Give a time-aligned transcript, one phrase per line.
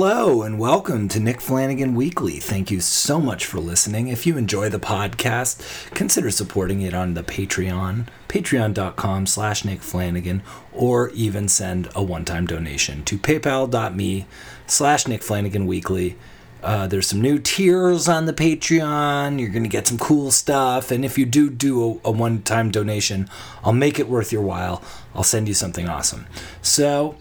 [0.00, 2.38] Hello and welcome to Nick Flanagan Weekly.
[2.38, 4.06] Thank you so much for listening.
[4.06, 10.44] If you enjoy the podcast, consider supporting it on the Patreon, patreon.com slash Nick Flanagan,
[10.72, 14.26] or even send a one-time donation to paypal.me
[14.68, 16.16] slash Nick Flanagan Weekly.
[16.62, 19.40] Uh, there's some new tiers on the Patreon.
[19.40, 20.92] You're going to get some cool stuff.
[20.92, 23.28] And if you do do a, a one time donation,
[23.64, 24.80] I'll make it worth your while.
[25.12, 26.28] I'll send you something awesome.
[26.62, 27.16] So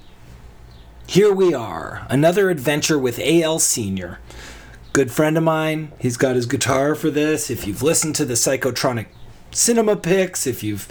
[1.07, 4.19] here we are, another adventure with AL Senior.
[4.91, 5.93] Good friend of mine.
[5.99, 7.49] He's got his guitar for this.
[7.49, 9.07] If you've listened to the Psychotronic
[9.51, 10.85] Cinema Picks, if you've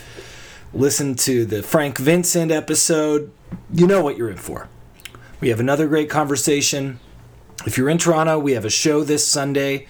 [0.72, 3.30] listened to the Frank Vincent episode,
[3.70, 4.70] you know what you're in for.
[5.42, 6.98] We have another great conversation.
[7.66, 9.86] If you're in Toronto, we have a show this Sunday,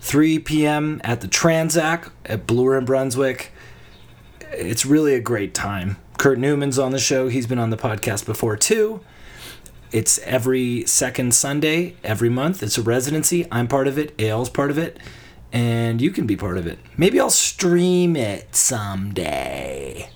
[0.00, 1.00] 3 p.m.
[1.04, 3.52] at the Transac at Bloor and Brunswick.
[4.50, 5.96] It's really a great time.
[6.18, 7.28] Kurt Newman's on the show.
[7.28, 9.00] He's been on the podcast before too.
[9.92, 12.62] It's every second Sunday, every month.
[12.62, 13.46] It's a residency.
[13.50, 14.14] I'm part of it.
[14.20, 14.98] AL's part of it.
[15.52, 16.78] And you can be part of it.
[16.96, 20.08] Maybe I'll stream it someday.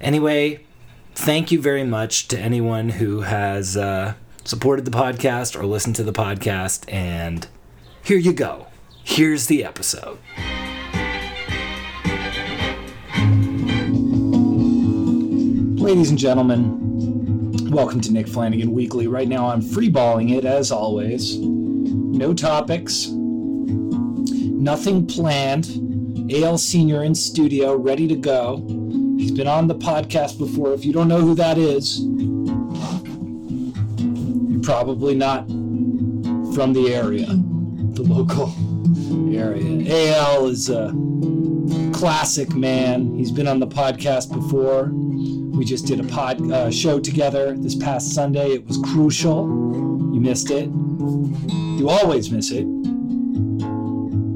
[0.00, 0.64] Anyway,
[1.16, 6.04] thank you very much to anyone who has uh, supported the podcast or listened to
[6.04, 6.84] the podcast.
[6.92, 7.48] And
[8.04, 8.68] here you go.
[9.02, 10.18] Here's the episode.
[15.80, 16.89] Ladies and gentlemen,
[17.70, 19.06] welcome to Nick Flanagan Weekly.
[19.06, 21.38] Right now I'm freeballing it as always.
[21.38, 25.86] No topics, nothing planned.
[26.32, 28.56] AL Senior in studio, ready to go.
[29.18, 30.72] He's been on the podcast before.
[30.72, 32.00] If you don't know who that is,
[34.50, 35.46] you're probably not
[36.54, 38.52] from the area, the local
[39.32, 40.16] area.
[40.16, 40.92] AL is a
[41.92, 43.14] classic man.
[43.14, 44.90] He's been on the podcast before.
[45.52, 48.52] We just did a pod uh, show together this past Sunday.
[48.52, 49.44] It was crucial.
[50.12, 50.68] You missed it.
[50.68, 52.66] You always miss it.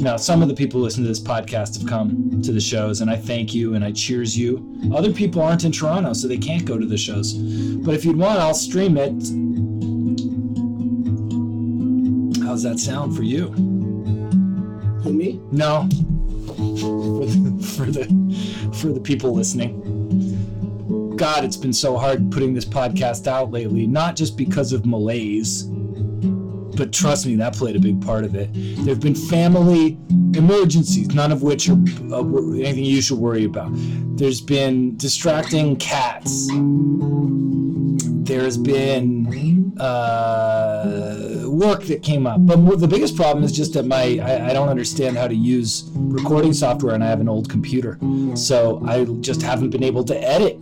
[0.05, 3.01] Now, some of the people who listen to this podcast have come to the shows,
[3.01, 4.79] and I thank you and I cheers you.
[4.95, 7.33] Other people aren't in Toronto, so they can't go to the shows.
[7.33, 9.13] But if you'd want, I'll stream it.
[12.45, 13.49] How's that sound for you?
[15.03, 15.41] Who me?
[15.51, 15.89] No.
[16.55, 18.05] For the, for the
[18.75, 19.94] for the people listening.
[21.17, 25.65] God, it's been so hard putting this podcast out lately, not just because of malaise,
[26.77, 28.51] but trust me, that played a big part of it.
[28.53, 29.99] There have been family
[30.35, 31.79] emergencies, none of which are
[32.13, 33.71] uh, anything you should worry about.
[34.17, 36.49] There's been distracting cats.
[38.25, 42.45] There's been uh, work that came up.
[42.45, 45.91] But the biggest problem is just that my I, I don't understand how to use
[45.95, 47.99] recording software, and I have an old computer,
[48.35, 50.59] so I just haven't been able to edit.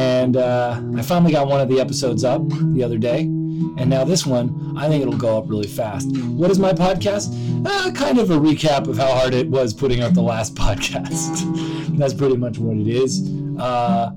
[0.00, 2.40] And uh, I finally got one of the episodes up
[2.74, 6.16] the other day, and now this one, I think it'll go up really fast.
[6.16, 7.28] What is my podcast?
[7.66, 11.98] Uh, kind of a recap of how hard it was putting out the last podcast.
[11.98, 13.28] That's pretty much what it is.
[13.58, 14.12] Uh,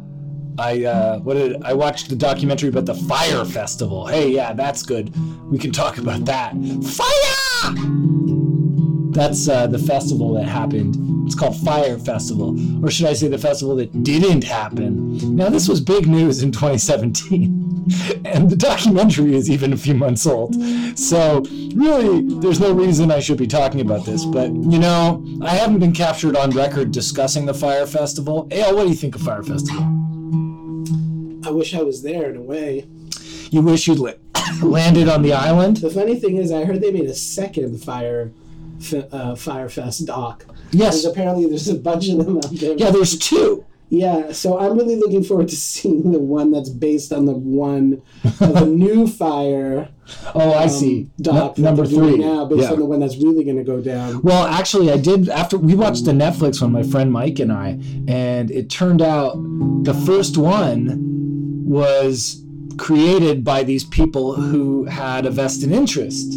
[0.58, 4.08] I uh, what did I watched the documentary about the Fyre Festival.
[4.08, 5.14] Hey, yeah, that's good.
[5.52, 6.54] We can talk about that.
[6.84, 8.43] Fire!
[9.14, 10.98] That's uh, the festival that happened.
[11.28, 15.36] It's called Fyre Festival, or should I say the festival that didn't happen?
[15.36, 20.26] Now, this was big news in 2017, and the documentary is even a few months
[20.26, 20.56] old.
[20.98, 21.44] So,
[21.76, 24.26] really, there's no reason I should be talking about this.
[24.26, 28.48] But you know, I haven't been captured on record discussing the Fyre Festival.
[28.52, 29.84] Al, what do you think of Fyre Festival?
[31.46, 32.88] I wish I was there in a way.
[33.52, 34.16] You wish you'd li-
[34.64, 35.78] landed on the island?
[35.78, 38.32] The funny thing is, I heard they made a second Fyre
[38.94, 40.46] uh, Fyrefest doc.
[40.72, 41.02] Yes.
[41.02, 42.76] Because apparently there's a bunch of them out there.
[42.78, 43.66] Yeah, there's two.
[43.90, 48.02] Yeah, so I'm really looking forward to seeing the one that's based on the one
[48.24, 49.90] of the new Fyre
[50.34, 51.10] Oh, I um, see.
[51.22, 52.18] doc Nu- number three.
[52.18, 52.72] now, based Yeah.
[52.74, 54.22] on the one that's really going to go down.
[54.24, 57.80] Well, actually, I did after we watched the Netflix one, my friend Mike and I,
[58.08, 59.36] and it turned out
[59.84, 62.44] the first one was
[62.78, 66.34] created by these people who had a vested interest.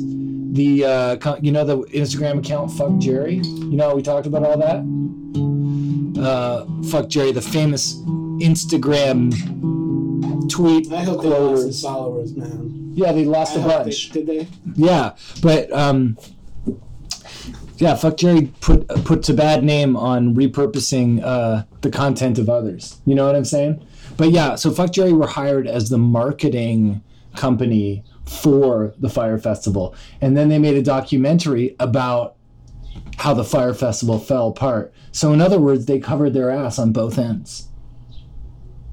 [0.56, 3.36] The uh, you know the Instagram account Fuck Jerry.
[3.36, 6.20] You know we talked about all that.
[6.20, 7.96] Uh, Fuck Jerry, the famous
[8.40, 9.30] Instagram
[10.50, 12.92] tweet I hope they lost the followers, man.
[12.94, 14.10] Yeah, they lost I a hope they- bunch.
[14.10, 14.48] did they?
[14.74, 16.16] Yeah, but um,
[17.76, 23.00] yeah, fuck Jerry put puts a bad name on repurposing uh, the content of others.
[23.04, 23.84] You know what I'm saying?
[24.16, 27.02] But yeah, so fuck Jerry were hired as the marketing
[27.34, 32.36] company for the Fyre Festival, and then they made a documentary about
[33.18, 34.92] how the Fyre Festival fell apart.
[35.12, 37.68] So in other words, they covered their ass on both ends.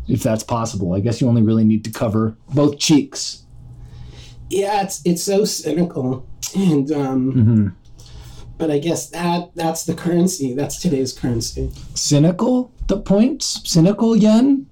[0.08, 3.46] If that's possible, I guess you only really need to cover both cheeks.
[4.50, 7.68] Yeah, it's it's so cynical, and um, Mm-hmm.
[8.58, 10.54] but I guess that that's the currency.
[10.54, 11.72] That's today's currency.
[11.96, 13.62] Cynical, the points?
[13.70, 14.68] Cynical yen?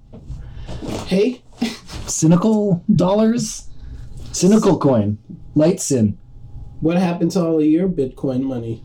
[1.06, 1.42] Hey,
[2.06, 3.68] Cynical dollars?
[4.32, 5.18] Cynical coin.
[5.54, 6.18] Light sin.
[6.80, 8.82] what happened to all of your Bitcoin money?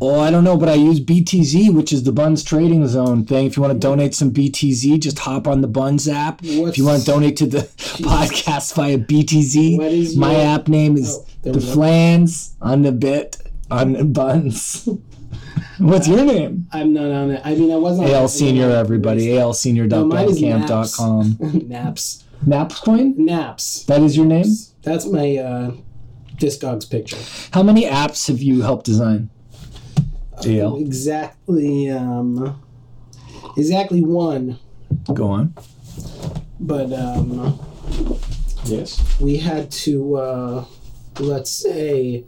[0.00, 3.46] Oh, I don't know, but I use BTZ, which is the Buns Trading Zone thing.
[3.46, 6.40] If you want to donate some BTZ, just hop on the Buns app.
[6.42, 7.62] What's- if you want to donate to the
[7.98, 11.60] podcast via BTZ, my your- app name is Oh, the.
[11.60, 13.38] Flans on the bit
[13.72, 14.88] on the Buns.
[15.78, 16.68] What's your name?
[16.72, 17.40] I'm not on it.
[17.44, 18.08] I mean, I wasn't.
[18.10, 19.32] AL Senior, everybody.
[19.32, 21.38] No, mine is ALSenior.bandcamp.com.
[21.68, 22.24] Naps.
[22.46, 23.14] Naps coin?
[23.16, 23.84] Naps.
[23.84, 24.46] That is your name?
[24.82, 25.72] That's my uh,
[26.36, 27.18] Discogs picture.
[27.52, 29.30] How many apps have you helped design?
[30.46, 30.76] AL.
[30.76, 31.90] Exactly.
[31.90, 32.62] Um,
[33.56, 34.58] exactly one.
[35.12, 35.54] Go on.
[36.60, 37.58] But um,
[38.64, 39.02] Yes.
[39.20, 40.64] we had to, uh,
[41.18, 42.24] let's say,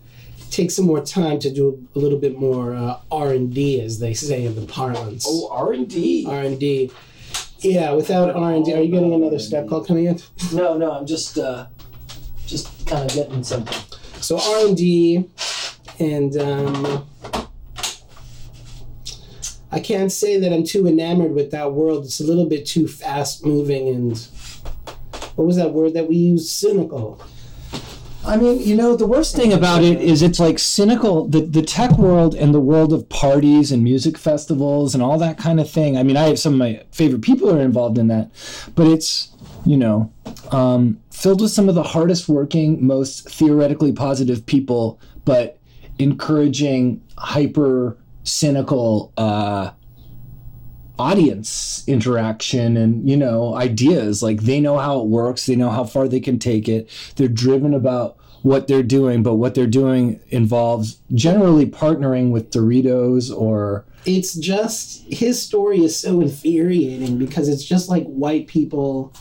[0.50, 4.00] take some more time to do a little bit more uh, R and D, as
[4.00, 5.24] they say in the parlance.
[5.28, 6.26] Oh, R and D.
[6.28, 6.90] R and D.
[7.62, 10.20] Yeah, without R and D, are you getting another Skype call coming in?
[10.52, 11.66] No, no, I'm just uh,
[12.46, 13.76] just kind of getting something.
[14.20, 15.28] So R and D,
[15.98, 17.06] and um,
[19.70, 22.06] I can't say that I'm too enamored with that world.
[22.06, 24.18] It's a little bit too fast moving, and
[25.36, 26.48] what was that word that we used?
[26.48, 27.22] Cynical.
[28.30, 31.26] I mean, you know, the worst thing about it is it's like cynical.
[31.26, 35.36] The the tech world and the world of parties and music festivals and all that
[35.36, 35.98] kind of thing.
[35.98, 38.30] I mean, I have some of my favorite people are involved in that,
[38.76, 39.30] but it's
[39.66, 40.12] you know
[40.52, 45.58] um, filled with some of the hardest working, most theoretically positive people, but
[45.98, 49.72] encouraging hyper cynical uh,
[51.00, 55.82] audience interaction and you know ideas like they know how it works they know how
[55.82, 60.20] far they can take it they're driven about what they're doing but what they're doing
[60.28, 67.64] involves generally partnering with doritos or It's just his story is so infuriating because it's
[67.64, 69.12] just like white people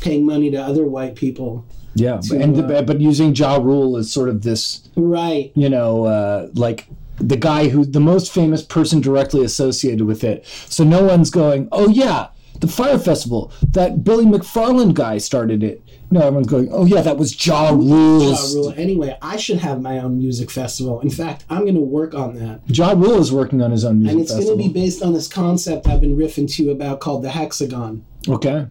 [0.00, 1.64] paying money to other white people.
[1.94, 5.52] yeah To, and uh, but using ja rule as sort of this Right.
[5.54, 6.86] you know uh, like
[7.18, 11.68] the guy who the most famous person directly associated with it so no one's going
[11.72, 12.28] oh yeah
[12.60, 15.82] the Fyre festival that billy mcfarland guy started it
[16.12, 18.74] no everyone's going oh yeah that was ja Ja rule's Rule.
[18.76, 21.00] Anyway, I should have my own music festival.
[21.00, 22.60] In fact, I'm going to work on that.
[22.68, 24.36] Ja Rule is working on his own music festival.
[24.36, 27.00] And it's going to be based on this concept I've been riffing to you about
[27.00, 28.04] called the hexagon.
[28.28, 28.66] okay,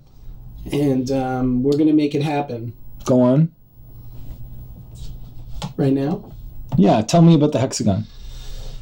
[0.72, 2.74] And um, we're going to make it happen
[3.06, 3.52] go on.
[5.78, 6.32] right now.
[6.78, 8.06] Yeah, tell me about the hexagon.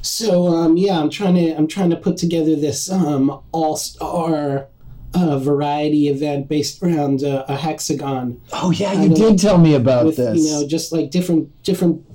[0.01, 4.67] So um, yeah, I'm trying to I'm trying to put together this um, all star
[5.13, 10.05] uh, variety event based around uh, a hexagon Oh yeah, you did tell me about
[10.05, 10.37] with this.
[10.45, 12.05] you know just like different different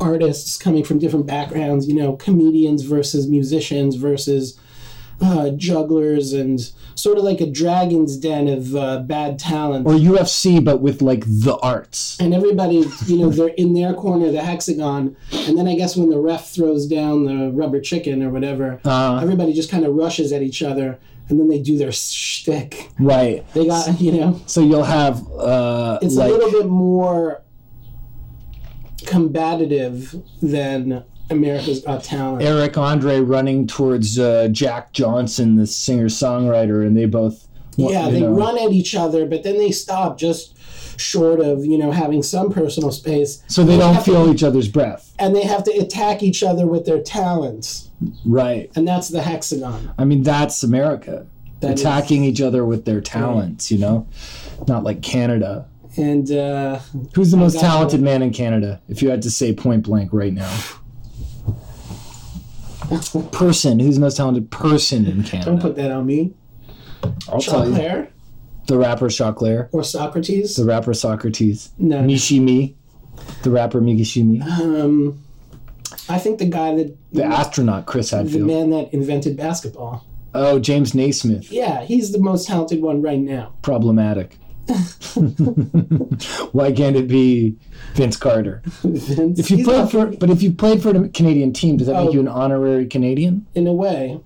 [0.00, 1.86] artists coming from different backgrounds.
[1.88, 4.58] You know, comedians versus musicians versus
[5.20, 6.60] uh, jugglers and
[6.96, 9.86] sort of like a dragon's den of uh, bad talent.
[9.86, 12.18] or UFC, but with like the arts.
[12.20, 16.10] and everybody, you know, they're in their corner, the hexagon, and then I guess when
[16.10, 20.32] the ref throws down the rubber chicken or whatever, Uh, everybody just kind of rushes
[20.32, 22.90] at each other, and then they do their shtick.
[22.98, 23.44] right.
[23.54, 27.42] They got, you know, So you'll have uh, it's like a little bit more
[29.06, 32.42] combative than America's Got Talent.
[32.42, 37.46] Eric Andre running towards uh, Jack Johnson, the singer songwriter, and they both.
[37.76, 38.32] yeah, they know.
[38.34, 40.52] run at each other, but then they stop just
[41.00, 43.42] short of, you know, having some personal space.
[43.48, 45.12] So they don't have to- feel each other's breath.
[45.18, 47.88] and they have to attack each other with their talents,
[48.24, 48.70] Right.
[48.76, 49.92] and that's the hexagon.
[49.98, 51.26] I mean, that's America.
[51.60, 54.06] That is- attacking each other with their talents, you know?
[54.68, 55.66] Not like Canada.
[55.96, 56.80] And uh,
[57.14, 60.10] Who's the most got talented man in Canada, if you had to say point blank
[60.12, 60.52] right now?
[63.32, 63.78] Person.
[63.78, 65.50] Who's the most talented person in Canada?
[65.52, 66.34] don't put that on me.
[67.28, 67.74] I'll tell you.
[67.74, 68.08] Choclair
[68.66, 69.68] The rapper Choclair.
[69.72, 70.56] or Socrates?
[70.56, 71.70] The rapper Socrates.
[71.78, 72.02] No.
[72.02, 72.74] Mishimi.
[73.42, 74.42] The rapper Migashimi.
[74.42, 75.23] Um,
[76.08, 80.04] I think the guy that The astronaut Chris Hadfield, the man that invented basketball.
[80.34, 81.50] Oh, James Naismith.
[81.52, 83.52] Yeah, he's the most talented one right now.
[83.62, 84.36] Problematic.
[86.52, 87.56] Why can't it be
[87.94, 88.62] Vince Carter?
[88.82, 91.96] Vince, If you played for, but if you played for a Canadian team, does that
[91.96, 92.04] Oh.
[92.06, 93.46] make you an honorary Canadian?
[93.54, 94.20] in a way,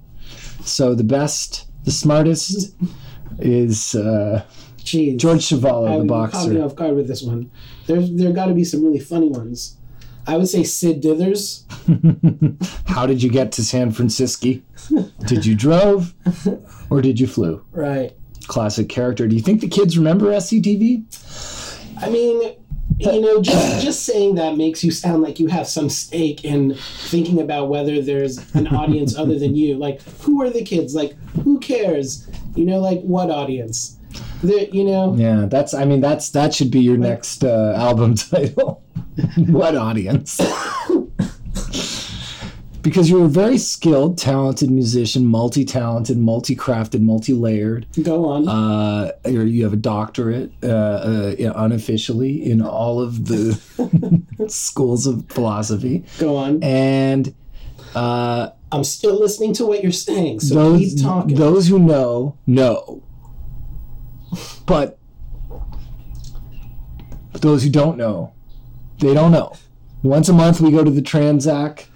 [0.65, 2.75] So the best, the smartest
[3.39, 4.43] is uh,
[4.79, 6.63] jeez, George Chuvalo, I the would caught me boxer.
[6.65, 7.51] off guard with this one.
[7.87, 9.77] There's there got to be some really funny ones.
[10.29, 11.65] I would say Sid Dithers.
[12.87, 14.61] How did you get to San Francisco?
[15.27, 16.13] did you drove
[16.91, 17.65] or did you flew?
[17.73, 18.13] Right.
[18.47, 19.27] Classic character.
[19.27, 21.05] Do you think the kids remember SCTV?
[22.03, 22.57] I mean,
[22.99, 26.75] you know, just just saying that makes you sound like you have some stake in
[26.75, 29.77] thinking about whether there's an audience other than you.
[29.77, 30.95] Like, who are the kids?
[30.95, 32.29] Like, who cares?
[32.55, 33.99] You know, like what audience?
[34.43, 35.73] The, you know, Yeah, that's.
[35.73, 38.83] I mean, that's that should be your next uh, album title.
[39.49, 40.41] what audience?
[42.83, 47.87] because you're a very skilled, talented musician, multi-talented, multi-crafted, multi-layered.
[48.03, 48.49] go on.
[48.49, 53.61] Uh, you have a doctorate, uh, uh, unofficially, in all of the
[54.49, 56.63] schools of philosophy, go on.
[56.63, 57.35] and
[57.95, 61.37] uh, I'm still listening to what you're saying, so those keep talking.
[61.37, 63.03] those who know know,
[64.67, 64.99] but
[67.33, 68.33] those who don't know,
[68.99, 69.55] they don't know.
[70.03, 71.87] Once a month, we go to the Transac.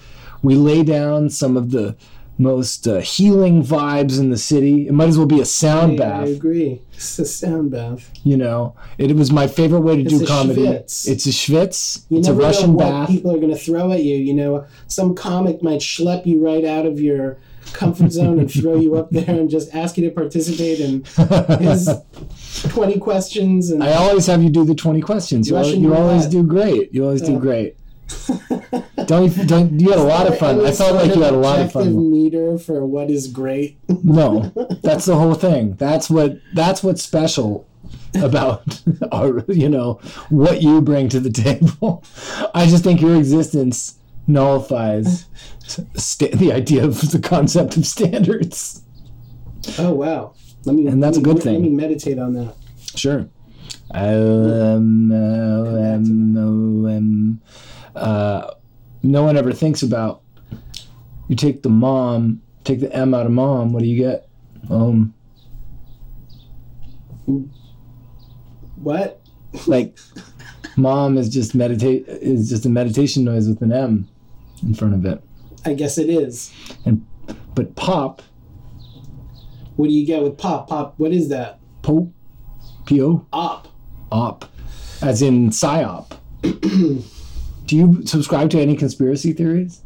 [0.42, 1.96] We lay down some of the
[2.38, 4.88] most uh, healing vibes in the city.
[4.88, 6.80] It might as well be a sound I, I agree.
[6.92, 8.10] It's a sound bath.
[8.24, 10.62] You know, it, was my favorite way to It's do a comedy.
[10.62, 11.08] schwitz.
[11.08, 12.04] It's a schwitz.
[12.08, 13.08] You it's a Russian know what bath.
[13.08, 14.16] people are going to throw at you.
[14.16, 17.38] You know, some comic might schlep you right out of your
[17.72, 21.04] comfort zone and throw you up there and just ask you to participate in
[21.58, 21.88] his
[22.70, 23.70] 20 questions.
[23.70, 25.48] And I always have you do the twenty questions.
[25.48, 26.92] You, al- you always do great.
[26.92, 27.76] You always do great.
[29.06, 30.64] don't you, don't you had a lot of fun.
[30.64, 32.10] I felt like you had a lot of fun.
[32.10, 33.78] meter for what is great.
[34.02, 34.52] No,
[34.82, 35.74] that's the whole thing.
[35.74, 37.66] That's what that's what's special
[38.14, 42.04] about our you know what you bring to the table.
[42.54, 45.26] I just think your existence nullifies
[45.94, 48.82] sta- the idea of the concept of standards.
[49.78, 50.34] Oh wow!
[50.64, 51.52] Let me And that's let a me- good thing.
[51.54, 52.54] Let me meditate on that.
[52.94, 53.28] Sure.
[53.94, 57.42] Um, um, um, um,
[57.94, 58.50] uh,
[59.02, 60.22] no one ever thinks about.
[61.28, 63.72] You take the mom, take the M out of mom.
[63.72, 64.28] What do you get?
[64.70, 65.14] Um,
[68.76, 69.20] What?
[69.66, 69.98] like,
[70.76, 74.08] mom is just meditate is just a meditation noise with an M
[74.62, 75.22] in front of it.
[75.64, 76.52] I guess it is.
[76.84, 77.04] And
[77.54, 78.22] But pop,
[79.76, 80.68] What do you get with pop?
[80.68, 80.94] Pop.
[80.98, 81.58] What is that?
[81.82, 82.12] po,
[82.86, 83.68] po, Op.
[84.12, 84.44] op,
[85.00, 86.12] as in psyop.
[86.42, 89.82] do you subscribe to any conspiracy theories?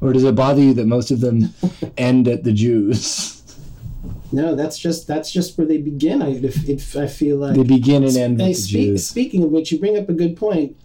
[0.00, 1.52] Or does it bother you that most of them
[1.98, 3.36] end at the Jews?
[4.32, 6.22] No, that's just that's just where they begin.
[6.22, 9.06] I if, if I feel like They begin and end with the speak, Jews.
[9.06, 10.76] speaking of which, you bring up a good point.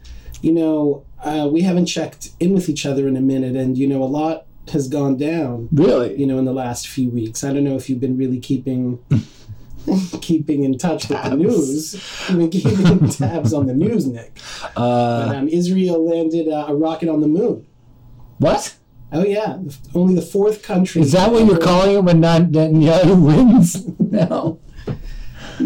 [0.42, 3.88] You know, uh, we haven't checked in with each other in a minute, and you
[3.88, 5.68] know, a lot has gone down.
[5.72, 6.16] Really?
[6.20, 7.44] You know, in the last few weeks.
[7.44, 9.00] I don't know if you've been really keeping
[10.22, 11.96] keeping in touch with the news.
[12.30, 14.40] I've been keeping tabs on the news, Nick.
[14.76, 17.66] Uh, But, um, Israel landed uh, a rocket on the moon.
[18.40, 18.76] what?
[19.12, 19.60] Oh yeah,
[19.94, 21.02] only the fourth country.
[21.02, 23.88] Is that what you're calling it when Net- Netanyahu wins?
[24.00, 24.60] no.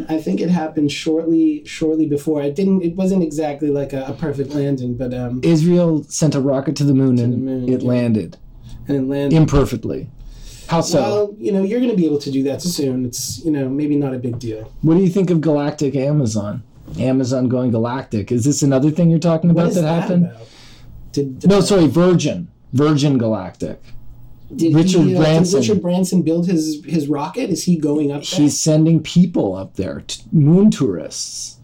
[0.08, 2.42] I think it happened shortly shortly before.
[2.42, 2.82] It didn't.
[2.82, 6.84] It wasn't exactly like a, a perfect landing, but um, Israel sent a rocket to
[6.84, 7.88] the moon and the moon, it yeah.
[7.88, 8.38] landed
[8.88, 9.36] and it landed.
[9.36, 10.10] imperfectly.
[10.68, 11.02] How so?
[11.02, 13.06] Well, you know, you're going to be able to do that soon.
[13.06, 14.72] It's you know maybe not a big deal.
[14.82, 16.64] what do you think of galactic Amazon?
[17.00, 18.32] Amazon going galactic.
[18.32, 20.26] Is this another thing you're talking about that, that happened?
[20.26, 20.48] about?
[21.12, 22.50] Did No, sorry, Virgin.
[22.74, 23.82] Virgin Galactic.
[24.56, 25.62] Did Richard he, uh, Branson.
[25.62, 27.50] Did Richard Branson build his his rocket?
[27.50, 28.40] Is he going up there?
[28.40, 31.60] He's sending people up there, t- moon tourists.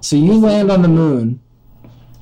[0.00, 1.40] So you land on the moon.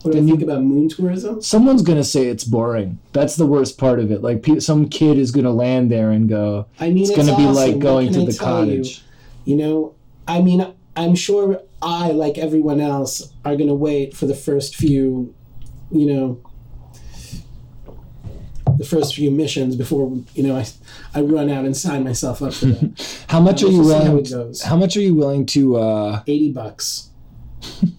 [0.03, 1.43] what do you think about moon tourism?
[1.43, 2.99] Someone's gonna say it's boring.
[3.13, 4.23] That's the worst part of it.
[4.23, 7.37] Like pe- some kid is gonna land there and go, I mean, it's it's, gonna
[7.37, 7.55] be awesome.
[7.73, 8.77] like going to I the tell you?
[8.79, 9.05] cottage.
[9.45, 9.95] You know,
[10.27, 14.77] I mean, I'm sure I, like everyone else, are going to wait for the first
[14.77, 15.35] few,
[15.91, 16.41] you know,
[18.83, 20.67] the first few missions before you know I,
[21.15, 23.25] I run out and sign myself up for that.
[23.29, 24.19] How much Uh, are you how willing?
[24.27, 24.63] it goes.
[24.63, 25.77] How much are you willing to?
[25.77, 27.11] uh Eighty bucks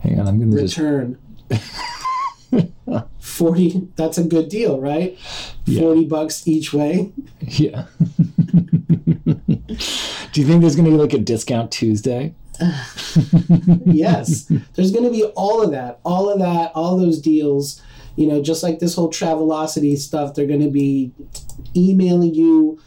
[0.00, 0.76] Hang on, I'm gonna just.
[0.76, 1.18] return.
[3.20, 3.88] Forty.
[3.96, 5.16] That's a good deal, right?
[5.64, 5.80] Yeah.
[5.80, 7.12] Forty bucks each way.
[7.40, 7.86] Yeah.
[10.32, 12.34] Do you think there's gonna be like a discount Tuesday?
[13.86, 14.44] yes
[14.74, 17.80] there's going to be all of that all of that all those deals
[18.22, 21.10] you know just like this whole travelocity stuff they're going to be
[21.74, 22.80] emailing you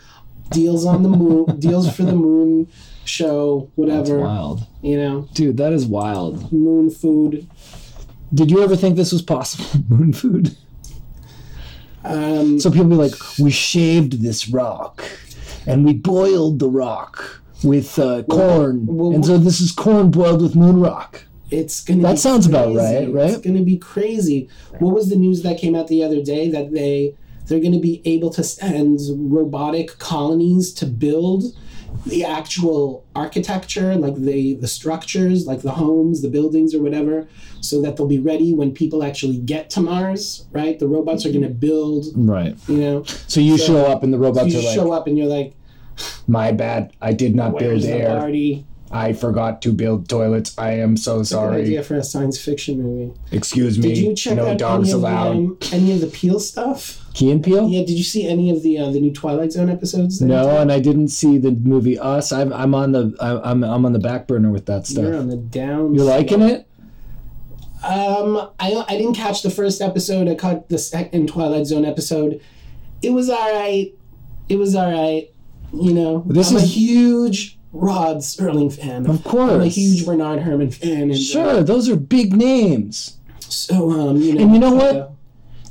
[0.51, 2.67] deals on the moon deals for the moon
[3.03, 5.57] show That's whatever wild, you know dude.
[5.57, 6.51] That is wild.
[6.53, 7.47] moon food
[8.33, 9.65] Did you ever think this was possible?
[9.89, 10.55] Moon food.
[12.03, 15.03] um, So people be like, we shaved this rock,
[15.67, 20.41] and we boiled the rock with uh, corn, well, and so this is corn boiled
[20.41, 21.23] with moon rock.
[21.51, 23.29] It's going to That be sounds about right, right?
[23.29, 24.49] it's going to be crazy
[24.79, 27.15] what was the news that came out the other day that they
[27.47, 28.99] they're going to be able to send
[29.31, 31.43] robotic colonies to build
[32.05, 37.27] the actual architecture, like the the structures, like the homes, the buildings, or whatever,
[37.61, 40.45] so that they'll be ready when people actually get to Mars.
[40.51, 41.39] Right, the robots are mm-hmm.
[41.41, 42.05] going to build.
[42.15, 42.55] Right.
[42.67, 45.07] You know, So you So- show up and the robots you are like, show up
[45.07, 45.55] and you're like,
[46.27, 46.93] "My bad.
[47.01, 48.19] I did not build "Where's the air.
[48.19, 50.57] party?" I forgot to build toilets.
[50.57, 51.61] I am so Good sorry.
[51.63, 53.13] idea for a science fiction movie.
[53.31, 53.89] Excuse me.
[53.89, 57.01] Did you check no out dogs any of, the, um, any of the Peele stuff?
[57.13, 57.67] Key and Peele?
[57.69, 60.21] Yeah, did you see any of the uh, the new Twilight Zone episodes?
[60.21, 62.31] No, and I didn't see the movie Us.
[62.31, 65.19] I'm, I'm on the I'm I'm on the back burner with that You're stuff.
[65.21, 65.93] on the down.
[65.95, 66.67] You're liking it?
[67.83, 70.27] Um, I I didn't catch the first episode.
[70.27, 72.41] I caught the second Twilight Zone episode.
[73.01, 73.93] It was all right.
[74.49, 75.29] It was all right.
[75.73, 79.05] You know, This I'm a is- huge Rod Serling fan.
[79.09, 79.51] Of course.
[79.51, 81.03] I'm a huge Bernard Herrmann fan.
[81.03, 83.17] And, uh, Sure, those are big names.
[83.39, 84.95] so um, you know, And you know what?
[84.95, 85.07] uh,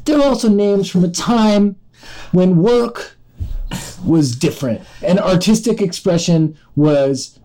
[0.04, 1.76] They're also names from a time
[2.32, 3.16] when work
[4.04, 7.38] was different and artistic expression was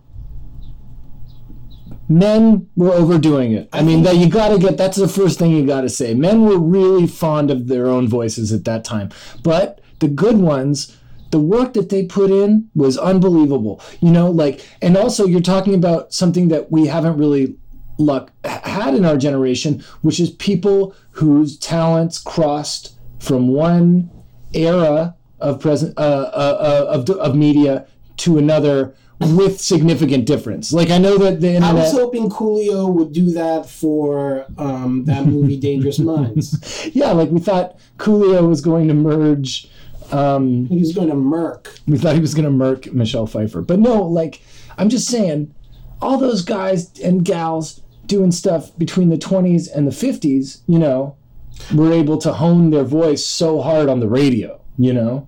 [2.10, 3.70] men were overdoing it.
[3.72, 6.14] I mean, that you got to get that's the first thing you got to say.
[6.14, 9.10] Men were really fond of their own voices at that time.
[9.44, 10.98] But the good ones
[11.32, 13.82] the work that they put in was unbelievable.
[14.02, 17.56] You know, like and also you're talking about something that we haven't really
[17.98, 24.10] luck had in our generation, which is people whose talents crossed from one
[24.54, 30.72] era of present uh, uh, uh, of of media to another with significant difference.
[30.72, 35.26] Like I know that the I was hoping Coolio would do that for um, that
[35.26, 36.90] movie Dangerous Minds.
[36.94, 39.70] yeah, like we thought Coolio was going to merge.
[40.12, 41.76] Um, He was going to murk.
[41.88, 44.04] we thought he was going to murk Michelle Pfeiffer, but no.
[44.04, 44.42] Like
[44.78, 45.54] I'm just saying,
[46.02, 51.16] all those guys and gals doing stuff between the 20s and the 50s, you know,
[51.76, 54.60] were able to hone their voice so hard on the radio.
[54.78, 55.28] You know.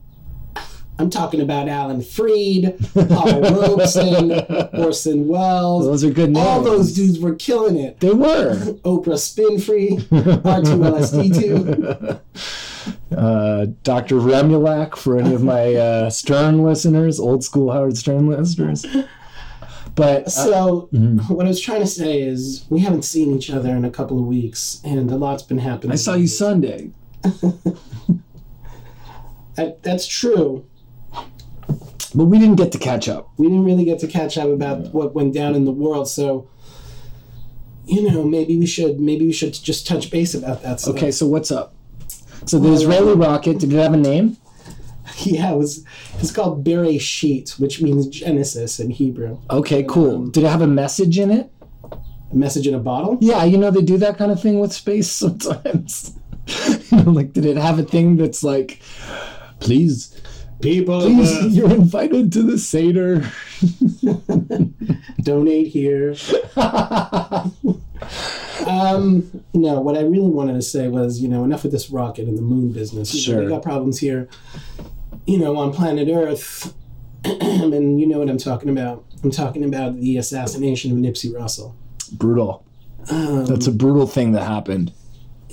[1.00, 4.32] I'm talking about Alan Freed, Paul Robeson,
[4.74, 5.86] Orson Welles.
[5.86, 6.46] Those are good names.
[6.46, 8.00] All those dudes were killing it.
[8.00, 8.54] They were.
[8.84, 12.20] Oprah Spinfree, R2LSD2.
[13.16, 14.16] uh, Dr.
[14.16, 18.86] Remulak for any of my uh, Stern listeners, old school Howard Stern listeners.
[19.96, 20.90] But uh, So,
[21.28, 24.18] what I was trying to say is, we haven't seen each other in a couple
[24.20, 25.92] of weeks, and a lot's been happening.
[25.92, 26.92] I saw you Sunday.
[29.56, 30.66] That, that's true.
[32.16, 33.30] But we didn't get to catch up.
[33.38, 36.48] We didn't really get to catch up about what went down in the world, so
[37.86, 40.80] you know, maybe we should maybe we should just touch base about that.
[40.80, 40.96] Stuff.
[40.96, 41.74] Okay, so what's up?
[42.46, 44.38] So the Israeli rocket, did it have a name?
[45.26, 45.86] Yeah, it was.
[46.20, 49.40] It's called Bereshit, which means Genesis in Hebrew.
[49.50, 50.16] Okay, cool.
[50.16, 51.52] Um, did it have a message in it?
[51.92, 53.18] A message in a bottle.
[53.20, 56.18] Yeah, you know they do that kind of thing with space sometimes.
[56.92, 58.82] like did it have a thing that's like,
[59.60, 60.20] please,
[60.62, 63.30] People, please, you're invited to the Seder.
[65.24, 66.16] donate here.
[68.68, 72.28] um, no, what I really wanted to say was, you know, enough with this rocket
[72.28, 73.14] and the moon business.
[73.14, 73.44] You know, Sure.
[73.46, 74.28] we got problems here,
[75.26, 76.74] you know, on planet Earth,
[77.24, 79.04] and you know what I'm talking about.
[79.24, 81.76] I'm talking about the assassination of Nipsey Russell.
[82.14, 82.66] brutal.
[83.10, 84.94] Um, That's a brutal thing that happened.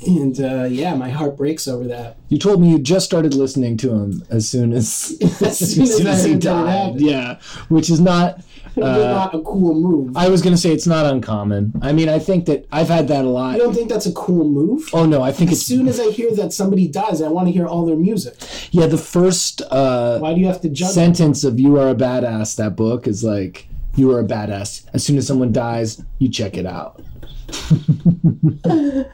[0.06, 2.16] And uh, yeah, my heart breaks over that.
[2.28, 6.24] You told me you just started listening to him as soon as, As soon as
[6.24, 7.00] I he heard that died.
[7.00, 8.42] Yeah, which is not.
[8.76, 10.16] Uh, not a cool move.
[10.16, 11.72] I was gonna say it's not uncommon.
[11.82, 13.54] I mean, I think that I've had that a lot.
[13.56, 14.88] you don't think that's a cool move?
[14.92, 17.52] Oh no, I think As soon as I hear that somebody dies, I want to
[17.52, 18.36] hear all their music.
[18.70, 18.86] yeah.
[18.86, 20.90] The first uh, Why do you have to judge?
[20.92, 24.84] sentence of "You are a badass" that book is like you are a badass.
[24.94, 27.02] As soon as someone dies, you check it out.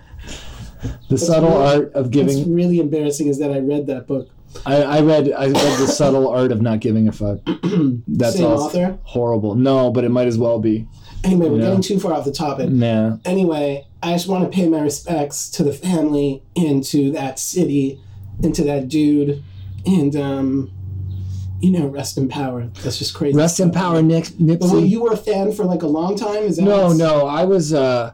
[1.08, 2.54] the subtle really- art of What's giving.
[2.54, 4.28] really embarrassing is that I read that book.
[4.66, 7.40] I, I read I read the subtle art of not giving a fuck.
[8.06, 8.98] That's Same author?
[9.02, 9.56] horrible.
[9.56, 10.86] No, but it might as well be.
[11.24, 11.64] Anyway, we're Yeah.
[11.66, 12.68] getting too far off the topic.
[12.70, 13.16] Nah.
[13.24, 18.00] Anyway, I just want to pay my respects to the family and to that city
[18.42, 19.42] and to that dude.
[19.86, 20.70] And, um,
[21.60, 22.68] you know, rest in power.
[22.82, 23.36] That's just crazy.
[23.36, 26.42] Rest in power, Nick But were you were a fan for like a long time?
[26.44, 27.26] Is that No, what's- no.
[27.26, 28.12] I was uh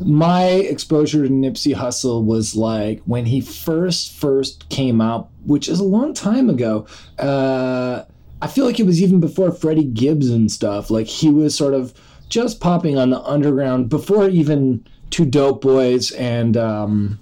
[0.00, 5.80] my exposure to Nipsey Hussle was like when he first first came out, which is
[5.80, 6.86] a long time ago.
[7.18, 8.04] Uh
[8.42, 10.90] I feel like it was even before Freddie Gibbs and stuff.
[10.90, 11.92] Like he was sort of
[12.30, 17.18] just popping on the underground before even Two Dope Boys and um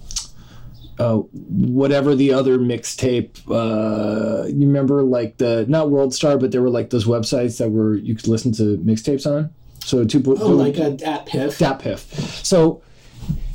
[0.98, 6.60] uh, whatever the other mixtape uh you remember like the not world star but there
[6.60, 9.48] were like those websites that were you could listen to mixtapes on
[9.88, 11.58] so two Oh, like a Dat Piff.
[11.58, 12.44] Dat Piff.
[12.44, 12.82] So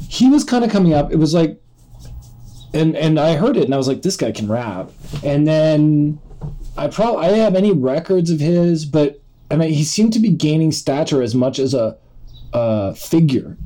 [0.09, 1.11] he was kind of coming up.
[1.11, 1.59] It was like,
[2.73, 4.89] and and I heard it and I was like, this guy can rap.
[5.23, 6.19] And then
[6.75, 10.19] I probably I didn't have any records of his, but and I, he seemed to
[10.19, 11.97] be gaining stature as much as a,
[12.53, 13.57] a figure,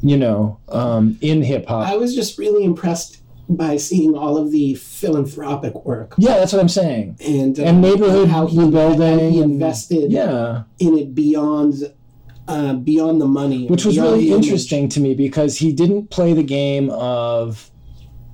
[0.00, 1.86] you know, um, in hip hop.
[1.86, 6.60] I was just really impressed by seeing all of the philanthropic work Yeah, that's what
[6.62, 7.18] I'm saying.
[7.20, 11.92] and, uh, And neighborhood how he, rebuilding how he and- invested Yeah, in it beyond
[12.48, 16.42] uh, beyond the money, which was really interesting to me because he didn't play the
[16.42, 17.70] game of.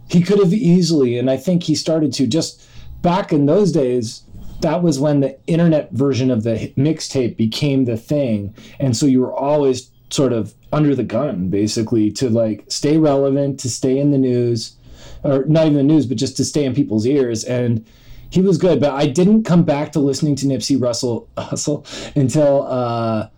[0.08, 2.66] He could have easily, and I think he started to just
[3.02, 4.24] back in those days.
[4.60, 9.20] That was when the internet version of the mixtape became the thing, and so you
[9.20, 14.10] were always sort of under the gun, basically, to like stay relevant, to stay in
[14.10, 14.76] the news,
[15.22, 17.44] or not even the news, but just to stay in people's ears.
[17.44, 17.86] And
[18.30, 22.66] he was good, but I didn't come back to listening to Nipsey Russell Hustle until
[22.66, 23.28] uh,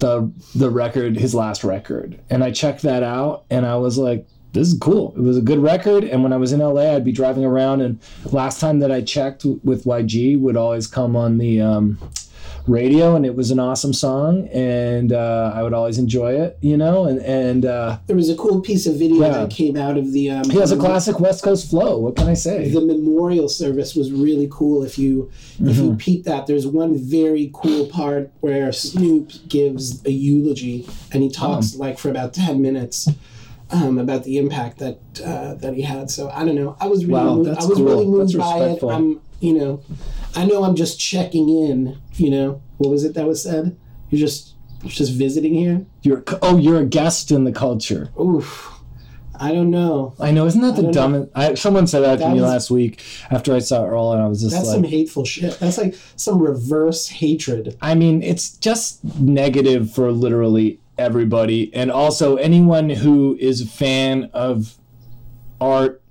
[0.00, 4.26] the the record, his last record, and I checked that out, and I was like,
[4.52, 7.04] "This is cool." It was a good record, and when I was in LA, I'd
[7.04, 7.98] be driving around, and
[8.32, 11.98] last time that I checked with YG would always come on the um,
[12.66, 16.76] radio, and it was an awesome song, and uh, I would always enjoy it, you
[16.76, 19.28] know, and and uh, There was a cool piece of video Yeah.
[19.30, 20.30] that came out of the.
[20.30, 21.98] Um, he has a classic West Coast flow.
[21.98, 22.70] What can I say?
[22.70, 25.84] the memorial service was really cool if you if Mm-hmm.
[25.84, 31.30] you peep that there's one very cool part where snoop gives a eulogy and he
[31.30, 31.78] talks Oh.
[31.78, 33.08] like for about 10 minutes
[33.70, 37.04] um, about the impact that uh, that he had so i don't know i was
[37.04, 37.84] really Wow, moved, i was cool.
[37.84, 39.82] really moved by it i'm you know
[40.34, 42.62] i know i'm just checking in you know?
[42.78, 43.76] What was it that was said?
[44.10, 45.86] You're just you're just visiting here?
[46.02, 48.10] You're oh, you're a guest in the culture.
[48.20, 48.76] oof.
[49.42, 50.14] I don't know.
[50.20, 51.30] I know, isn't that the dumbest?
[51.34, 54.42] I, someone said that, to me last week after I saw Earl, and I was
[54.42, 55.58] just that's like, some hateful shit.
[55.58, 57.74] That's like some reverse hatred.
[57.80, 64.28] I mean, it's just negative for literally everybody, and also anyone who is a fan
[64.34, 64.76] of
[65.58, 66.02] art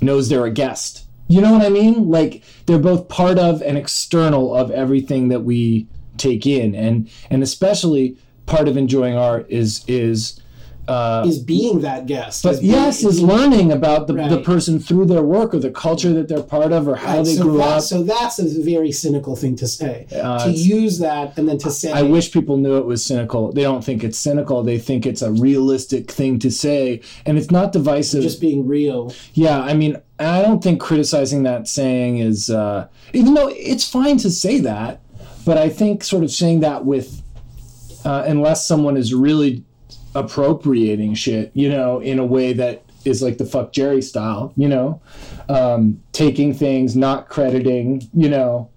[0.00, 1.05] knows they're a guest.
[1.28, 2.08] You know what I mean?
[2.08, 7.42] Like they're both part of and external of everything that we take in, and and
[7.42, 10.40] especially part of enjoying art is is.
[10.88, 12.42] Uh, is being that guest.
[12.44, 15.70] but is being- yes, is learning about the, the person through their work or the
[15.70, 17.82] culture that they're part of or how Right, they so grew that- up.
[17.82, 20.06] So that's a very cynical thing to say.
[20.14, 23.50] Uh, to use that and then to say, I wish people knew it was cynical.
[23.52, 24.62] They don't think it's cynical.
[24.62, 28.22] They think it's a realistic thing to say, and it's not divisive.
[28.22, 29.12] just being real.
[29.34, 34.18] yeah, I mean, I don't think criticizing that saying is, uh, even though it's fine
[34.18, 35.00] to say that,
[35.44, 37.22] but I think sort of saying that with,
[38.04, 39.64] uh, unless someone is really
[40.16, 44.68] appropriating shit, you know, in a way that is like the fuck Jerry style, you
[44.68, 45.00] know,
[45.48, 48.70] um, taking things, not crediting, you know.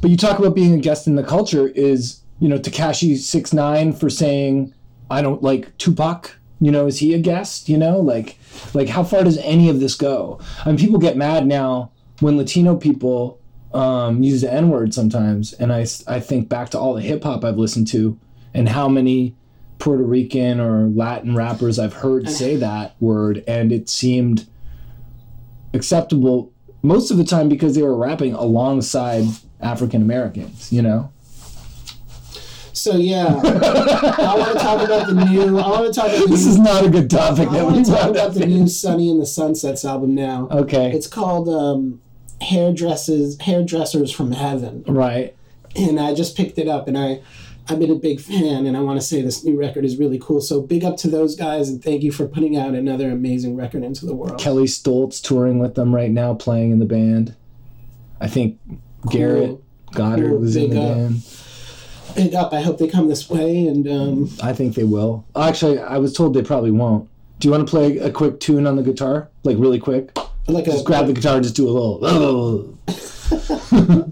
[0.00, 3.52] But you talk about being a guest in the culture is, you know, Tekashi six
[3.52, 4.74] nine for saying,
[5.10, 6.34] I don't like Tupac.
[6.60, 7.68] You know, is he a guest?
[7.68, 8.36] You know, like,
[8.74, 10.40] like how far does any of this go?
[10.64, 13.38] I mean, people get mad now when Latino people
[13.72, 17.22] um, use the N word sometimes, and I I think back to all the hip
[17.22, 18.18] hop I've listened to,
[18.54, 19.36] and how many
[19.78, 24.46] Puerto Rican or Latin rappers I've heard say that word, and it seemed
[25.72, 29.24] acceptable most of the time because they were rapping alongside
[29.60, 31.12] African Americans, you know?
[32.72, 35.58] So yeah, I want to talk about the new.
[35.58, 37.84] I want to talk about the This new, is not a good topic I want
[37.84, 40.48] to talk about the new Sonny and the Sunsets album now.
[40.50, 40.92] Okay.
[40.92, 42.00] It's called um,
[42.40, 45.34] Hairdressers Hairdressers from Heaven, right.
[45.74, 47.20] and I just picked it up, and I.
[47.70, 50.18] I've been a big fan, and I want to say this new record is really
[50.18, 50.40] cool.
[50.40, 53.82] So big up to those guys, and thank you for putting out another amazing record
[53.84, 54.38] into the world.
[54.40, 57.34] Kelley Stoltz touring with them right now, playing in the band.
[58.20, 58.58] I think
[59.10, 59.58] Garrett
[59.92, 60.38] Goddard Cool.
[60.38, 60.96] was in Big the up.
[60.96, 61.22] band.
[62.16, 62.52] Big up!
[62.54, 65.26] I hope they come this way, and um, I think they will.
[65.36, 67.08] Actually, I was told they probably won't.
[67.38, 69.28] Do you want to play a quick tune on the guitar?
[69.44, 70.16] Like really quick?
[70.48, 72.78] like a Just grab the guitar and just do a little.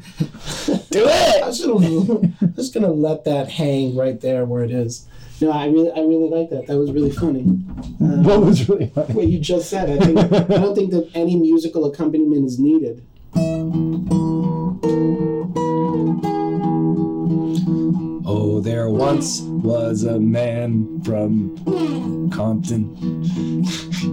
[0.96, 1.42] do it!
[1.42, 5.06] I gonna, I'm just gonna let that hang right there where it is.
[5.40, 6.66] No, I really, I really like that.
[6.66, 7.42] That was really funny.
[7.42, 9.12] Um, what was really funny?
[9.12, 9.90] What you just said.
[9.90, 13.06] I think I don't think that any musical accompaniment is needed.
[18.28, 22.94] Oh, there once was a man from Compton.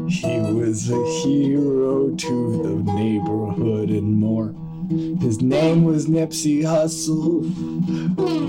[0.10, 4.54] He was a hero to the neighborhood and more.
[4.94, 7.42] His name was Nipsey Hussle.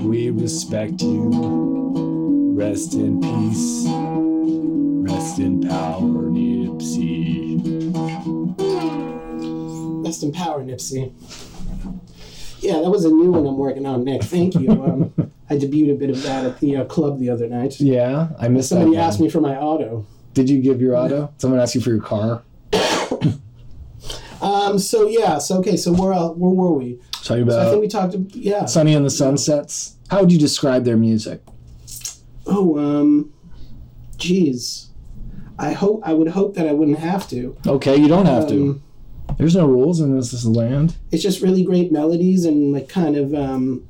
[0.03, 2.53] We respect you.
[2.55, 3.85] Rest in peace.
[5.11, 7.63] Rest in power, Nipsey.
[10.05, 11.11] Rest in power, Nipsey.
[12.59, 14.23] Yeah, that was a new one I'm working on, Nick.
[14.23, 14.69] Thank you.
[14.85, 17.79] Um, I debuted a bit of that at the uh, club the other night.
[17.79, 18.77] Yeah, I missed that.
[18.77, 20.05] Somebody asked me for my auto.
[20.33, 21.33] Did you give your auto?
[21.37, 22.43] Someone asked you for your car.
[24.45, 26.99] Um, so yeah, so okay, so where el- where were we?
[27.23, 28.15] Talking So I think we talked.
[28.35, 28.65] Yeah.
[28.65, 29.95] Sonny and the Sunsets.
[30.11, 31.41] How would you describe their music?
[32.45, 33.33] Oh, um,
[34.17, 34.89] geez.
[35.57, 37.57] I hope I would hope that I wouldn't have to.
[37.65, 38.53] Okay, you don't have to.
[38.53, 38.83] Um,
[39.39, 40.95] There's no rules in this, this land.
[41.11, 43.33] it's just really great melodies and like kind of.
[43.33, 43.87] Um,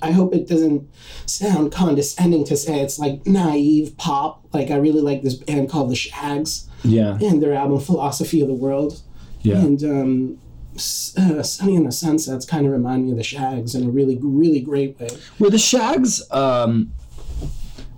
[0.00, 0.88] I hope it doesn't
[1.26, 4.46] sound condescending to say it's like naive pop.
[4.54, 8.48] Like I really like this band called the Shaggs Yeah, and their album Philosophy of
[8.48, 9.00] the World.
[9.42, 9.56] yeah.
[9.56, 10.38] And um,
[10.74, 14.18] uh, Sonny in the Sunsets kind of remind me of the Shaggs in a really,
[14.20, 15.08] really great way.
[15.38, 16.22] Were the Shaggs?
[16.30, 16.92] Um,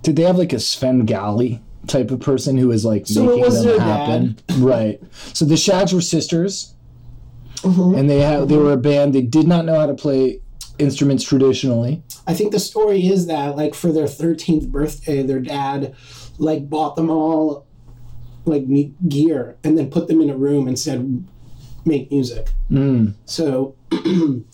[0.03, 3.53] did they have like a Sven Svengali type of person who was like So making
[3.63, 4.37] them happen?
[4.59, 5.01] right.
[5.33, 6.73] So the Shaggs were sisters,
[7.57, 7.97] Mhm.
[7.97, 9.13] and they had they were a band.
[9.13, 10.41] They did not know how to play
[10.79, 12.03] instruments traditionally.
[12.27, 15.95] I think the story is that like for their 13th birthday, their dad
[16.37, 17.65] like bought them all
[18.47, 21.25] like me- gear and then put them in a room and said
[21.85, 22.49] make music.
[22.71, 23.13] Mm.
[23.25, 23.75] So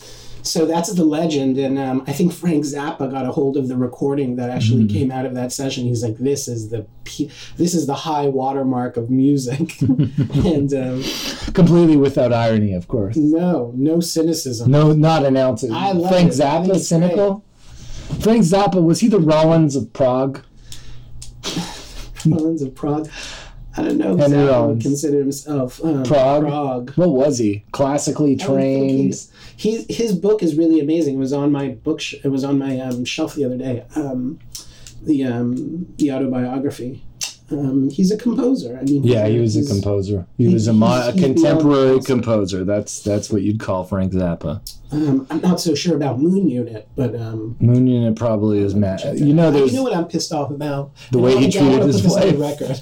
[0.44, 3.78] so that's the legend and um, I think Frank Zappa got a hold of the
[3.78, 5.86] recording that actually came out of that session.
[5.86, 9.80] He's like this is the pe- this is the high watermark of music.
[9.82, 11.04] and um,
[11.54, 13.16] Completely without irony, of course.
[13.16, 14.70] no, no cynicism.
[14.70, 15.64] No, not an ounce.
[15.64, 16.36] I Frank it.
[16.36, 17.44] Zappa, cynical.
[18.20, 20.42] Frank Zappa was he the Rollins of Prague?
[22.26, 23.10] Rollins of Prague.
[23.76, 24.16] I don't know.
[24.16, 24.84] Henry Rollins.
[24.84, 26.44] consider himself um, Prague?
[26.44, 26.92] Prague.
[26.96, 27.64] What was he?
[27.72, 29.16] Classically trained.
[29.58, 31.16] he's- his book is really amazing.
[31.16, 32.00] It was on my book.
[32.02, 33.84] Sh- it was on my um, shelf the other day.
[33.96, 34.40] Um,
[35.02, 37.04] the um, the autobiography.
[37.52, 38.78] Um, he's a composer.
[38.80, 40.26] I mean, Yeah, he was a composer.
[40.38, 42.64] He he- was a, mo- a contemporary composer.
[42.64, 44.62] That's that's what you'd call Frank Zappa.
[44.92, 49.02] Um, I'm not so sure about Moon Unit, but um, Moon Unit probably is mad.
[49.20, 51.62] You know, there's you know what I'm pissed off about The way he wanna- I
[51.62, 52.62] wanna treated his put this on the wife.
[52.62, 52.82] record.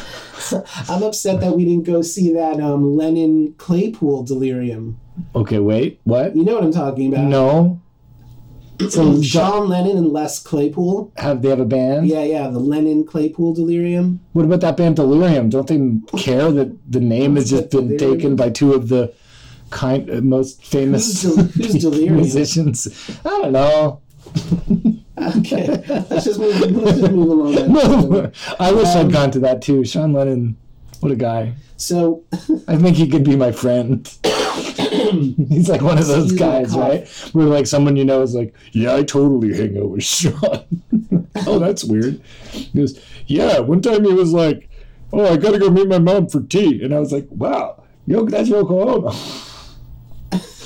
[0.88, 4.98] I'm upset that we didn't go see that um, Lennon Claypool delirium.
[5.34, 5.58] okay.
[5.58, 6.34] Wait, what?
[6.36, 7.24] You know what I'm talking about?
[7.28, 7.80] No.
[8.88, 11.12] So Sean Lennon and Les Claypool.
[11.18, 12.06] have they have a band?
[12.06, 14.20] Yeah, yeah, the Lennon Claypool delirium.
[14.32, 15.50] What about that band Delirium?
[15.50, 18.14] Don't they care that the name has just been Delirium?
[18.18, 19.12] taken by two of the
[19.68, 22.88] kind uh, most famous Who's Del- who's musicians?
[23.22, 24.00] I don't know.
[25.38, 25.66] Okay,
[26.08, 26.58] let's just move.
[26.60, 27.72] Let's just move along.
[27.72, 29.84] No, I wish Um, I'd gone to that too.
[29.84, 30.56] Sean Lennon,
[31.00, 31.54] what a guy.
[31.76, 32.24] So,
[32.68, 34.06] I think he could be my friend.
[34.24, 37.06] He's like one of those He's guys, right?
[37.32, 40.64] Where like someone you know is like, yeah, I totally hang out with Sean.
[41.46, 42.20] oh, that's weird.
[42.52, 43.58] He goes, yeah.
[43.58, 44.70] One time he was like,
[45.12, 48.24] oh, I gotta go meet my mom for tea, and I was like, wow, yo,
[48.24, 49.49] that's Yoko Ono.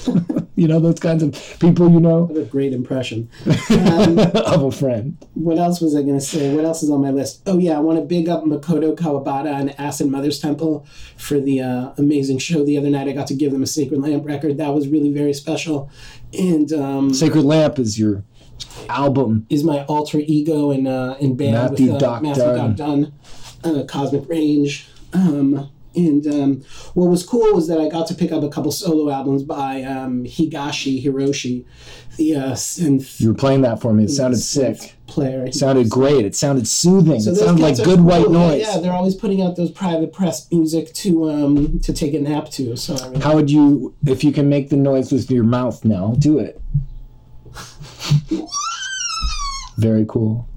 [0.57, 3.29] you know those kinds of people you know what a great impression.
[3.71, 5.17] Um, of a friend.
[5.35, 6.55] what else was I going to say?
[6.55, 7.43] What else is on my list?
[7.47, 10.87] Oh yeah, I want to big up Makoto Kawabata and Acid Mother's Temple
[11.17, 13.09] for the uh, amazing show the other night.
[13.09, 14.59] I got to give them a Sacred Lamp record.
[14.59, 15.90] That was really very special,
[16.33, 18.25] and um, Sacred Lamp is your
[18.88, 19.47] album.
[19.51, 22.75] is my alter ego in uh, in band Matthew with uh, Doc Matthew Dunn.
[22.75, 23.12] Doc Dunn,
[23.64, 24.88] uh, Cosmic Range.
[25.12, 26.62] Um, and um,
[26.94, 29.83] what was cool was that I got to pick up a couple solo albums by
[29.83, 31.64] um, Higashi Hiroshi,
[32.16, 34.04] the uh, synth You were playing that for me.
[34.04, 34.94] It sounded sick.
[35.07, 35.44] player.
[35.46, 36.24] It sounded great.
[36.24, 37.20] It sounded soothing.
[37.20, 38.35] So it sounded like good white cool.
[38.35, 38.61] Yeah, noise.
[38.62, 42.50] Yeah, they're always putting out those private press music to um to take a nap
[42.52, 42.76] to.
[42.76, 45.85] So I mean, How would you, if you can make the noise with your mouth
[45.85, 46.61] now, do it.
[49.76, 50.48] Very cool.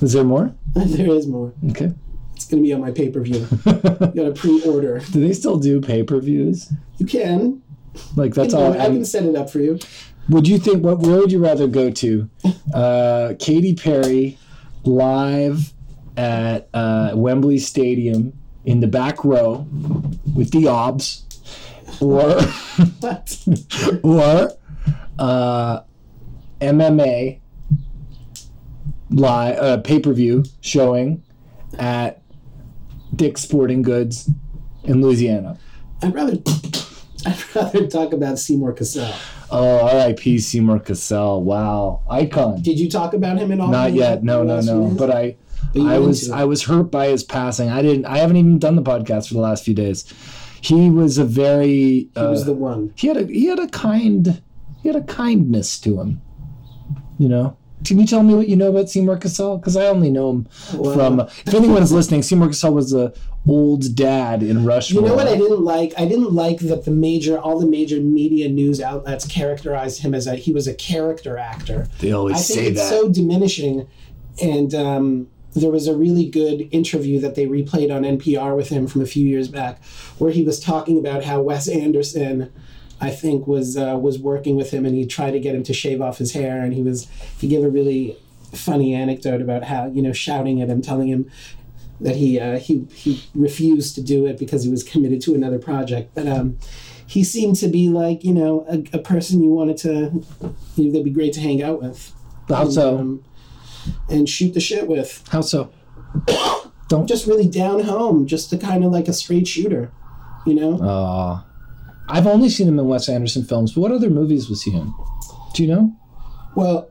[0.00, 0.54] Is there more?
[0.74, 1.52] there is more.
[1.70, 1.92] Okay.
[2.48, 3.46] It's gonna be on my pay per view.
[3.66, 5.00] you gotta pre-order.
[5.00, 6.72] Do they still do pay per views?
[6.96, 7.60] You can.
[8.16, 8.72] Like that's I, all.
[8.72, 9.78] I can set it up for you.
[10.30, 10.82] Would you think?
[10.82, 11.00] What?
[11.00, 12.30] Where would you rather go to?
[12.72, 14.38] Uh, Katy Perry
[14.84, 15.74] live
[16.16, 18.32] at uh, Wembley Stadium
[18.64, 19.66] in the back row
[20.34, 21.26] with the obs,
[22.00, 22.40] or
[23.00, 23.46] What?
[24.02, 24.52] or
[25.18, 25.80] uh,
[26.62, 27.40] MMA
[29.10, 31.22] live uh, pay per view showing
[31.78, 32.22] at
[33.18, 34.30] Dick's Sporting Goods
[34.84, 35.58] in Louisiana.
[36.02, 36.38] I'd rather.
[37.26, 39.12] I'd rather talk about Seymour Cassel.
[39.50, 40.38] Oh, R.I.P.
[40.38, 41.42] Seymour Cassel.
[41.42, 42.62] Wow, icon.
[42.62, 43.68] Did you talk about him at all?
[43.68, 44.22] Not yet.
[44.22, 44.86] No, no, no.
[44.96, 45.36] But I,
[45.74, 46.30] But I was.
[46.30, 47.68] I was hurt by his passing.
[47.68, 48.06] I didn't.
[48.06, 50.04] I haven't even done the podcast for the last few days.
[50.60, 51.66] He was a very.
[51.68, 52.92] he Uh, was the one.
[52.96, 54.40] he had a he had a kind
[54.82, 56.22] he had a kindness to him.
[57.18, 57.56] You know.
[57.84, 59.58] Can you tell me what you know about Seymour Cassel?
[59.58, 61.20] Because I only know him from.
[61.20, 63.12] If anyone's listening, Seymour Cassel was a
[63.46, 65.02] old dad in Rushmore.
[65.02, 65.94] You know what I didn't like?
[65.96, 70.26] I didn't like that the major, all the major media news outlets characterized him as
[70.26, 71.88] a he was a character actor.
[72.00, 72.88] They always I think say it's that.
[72.90, 73.88] so diminishing.
[74.42, 78.86] And um, there was a really good interview that they replayed on NPR with him
[78.86, 79.82] from a few years back,
[80.18, 82.52] where he was talking about how Wes Anderson
[83.00, 85.72] I think was uh, was working with him, and he tried to get him to
[85.72, 87.08] shave off his hair, and he was
[87.38, 88.16] he gave a really
[88.52, 91.30] funny anecdote about how you know shouting at him, telling him
[92.00, 95.58] that he uh, he he refused to do it because he was committed to another
[95.58, 96.58] project, but um,
[97.06, 100.24] he seemed to be like you know a, a person you wanted to
[100.76, 102.12] you know that'd be great to hang out with.
[102.48, 102.98] How and, so?
[102.98, 103.24] um,
[104.08, 105.24] and shoot the shit with.
[105.30, 105.72] How so?
[106.88, 109.92] Don't just really down home, just a kind of like a straight shooter,
[110.46, 110.78] you know.
[110.78, 111.42] Uh,
[112.08, 114.92] I've only seen him in Wes Anderson films, but what other movies was he in?
[115.54, 115.92] Do you know?
[116.54, 116.90] Well,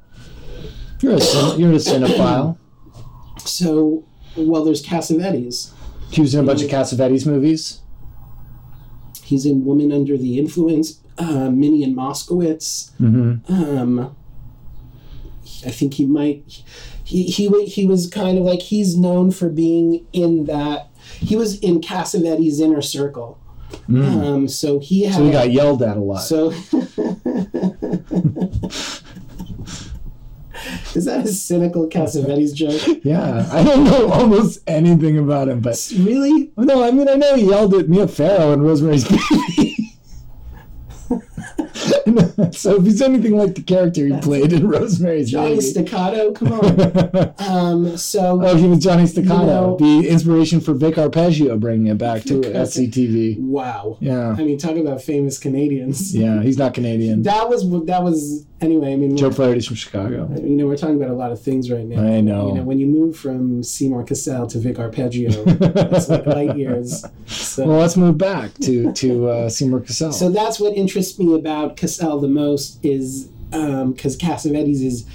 [1.01, 2.57] You're a you're a cinephile.
[3.39, 5.71] so well, there's Cassavetes.
[6.11, 7.81] He was in a bunch of Cassavetes movies.
[9.23, 12.91] He's in Woman Under the Influence, uh, Minnie and Moskowitz.
[12.99, 13.51] Mm-hmm.
[13.53, 14.15] Um,
[15.65, 16.63] I think he might.
[17.03, 20.89] He he he was kind of like he's known for being in that.
[21.19, 23.39] He was in Cassavetes' inner circle.
[23.89, 25.13] Um, so he had.
[25.13, 25.17] Mm.
[25.17, 26.17] So he got yelled at a lot.
[26.19, 26.49] So
[30.95, 32.81] is that a cynical Cassavetes joke?
[33.03, 36.51] yeah, I don't know almost anything about him, but Really?
[36.57, 39.93] no, I mean I know he yelled at Mia Farrow and Rosemary's Baby.
[42.51, 45.61] so if he's anything like the character he played in Rosemary's Johnny Baby.
[45.61, 46.31] Staccato?
[46.33, 47.33] Come on.
[47.47, 51.97] Um, so Oh, he was Johnny Staccato, know- the inspiration for Vic Arpeggio, bringing it
[51.97, 53.39] back to SCTV.
[53.39, 53.97] wow.
[54.01, 56.15] Yeah, I mean, talk about famous Canadians.
[56.15, 57.23] yeah, he's not Canadian.
[57.23, 58.93] That was that was anyway.
[58.93, 60.29] I mean, Joe Flaherty's from Chicago.
[60.35, 62.01] you know, we're talking about a lot of things right now.
[62.01, 62.49] I know.
[62.49, 67.05] You know, when you move from Seymour Cassel to Vic Arpeggio, it's like light years.
[67.25, 70.11] So, Well, let's move back to to uh, Seymour Cassel.
[70.11, 75.05] so that's what interests me about Cassel the most is because Cassavetes is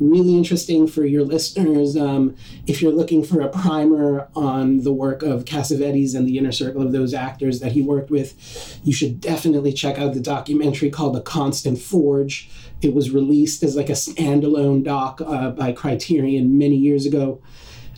[0.00, 1.96] really interesting for your listeners.
[1.96, 2.34] Um,
[2.66, 6.82] if you're looking for a primer on the work of Cassavetes and the inner circle
[6.82, 11.14] of those actors that he worked with, you should definitely check out the documentary called
[11.14, 12.48] The Constant Forge.
[12.82, 17.42] It was released as like a standalone doc uh, by Criterion many years ago.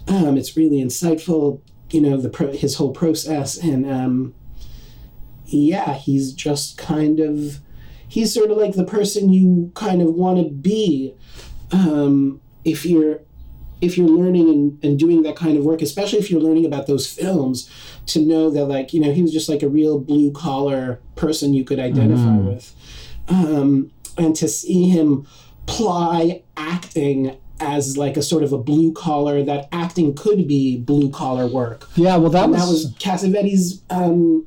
[0.08, 4.34] Um, it's really insightful, you know, the pro- his whole process, and um,
[5.44, 7.60] yeah, he's just kind of
[8.08, 11.14] he's sort of like the person you kind of want to be
[11.70, 13.20] um, if you're
[13.80, 16.86] if you're learning and, and doing that kind of work especially if you're learning about
[16.86, 17.70] those films
[18.06, 21.54] to know that like you know he was just like a real blue collar person
[21.54, 22.74] you could identify with
[23.28, 25.26] um, and to see him
[25.66, 31.10] ply acting as like a sort of a blue collar that acting could be blue
[31.10, 33.80] collar work yeah, well, that and was, that was Cassavetes.
[33.90, 34.46] Um,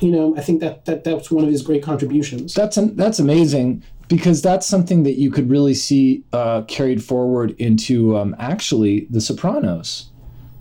[0.00, 2.54] you know, I think that, that that's one of his great contributions.
[2.54, 7.52] that's an, that's amazing because that's something that you could really see uh, carried forward
[7.52, 10.10] into um, actually The Sopranos.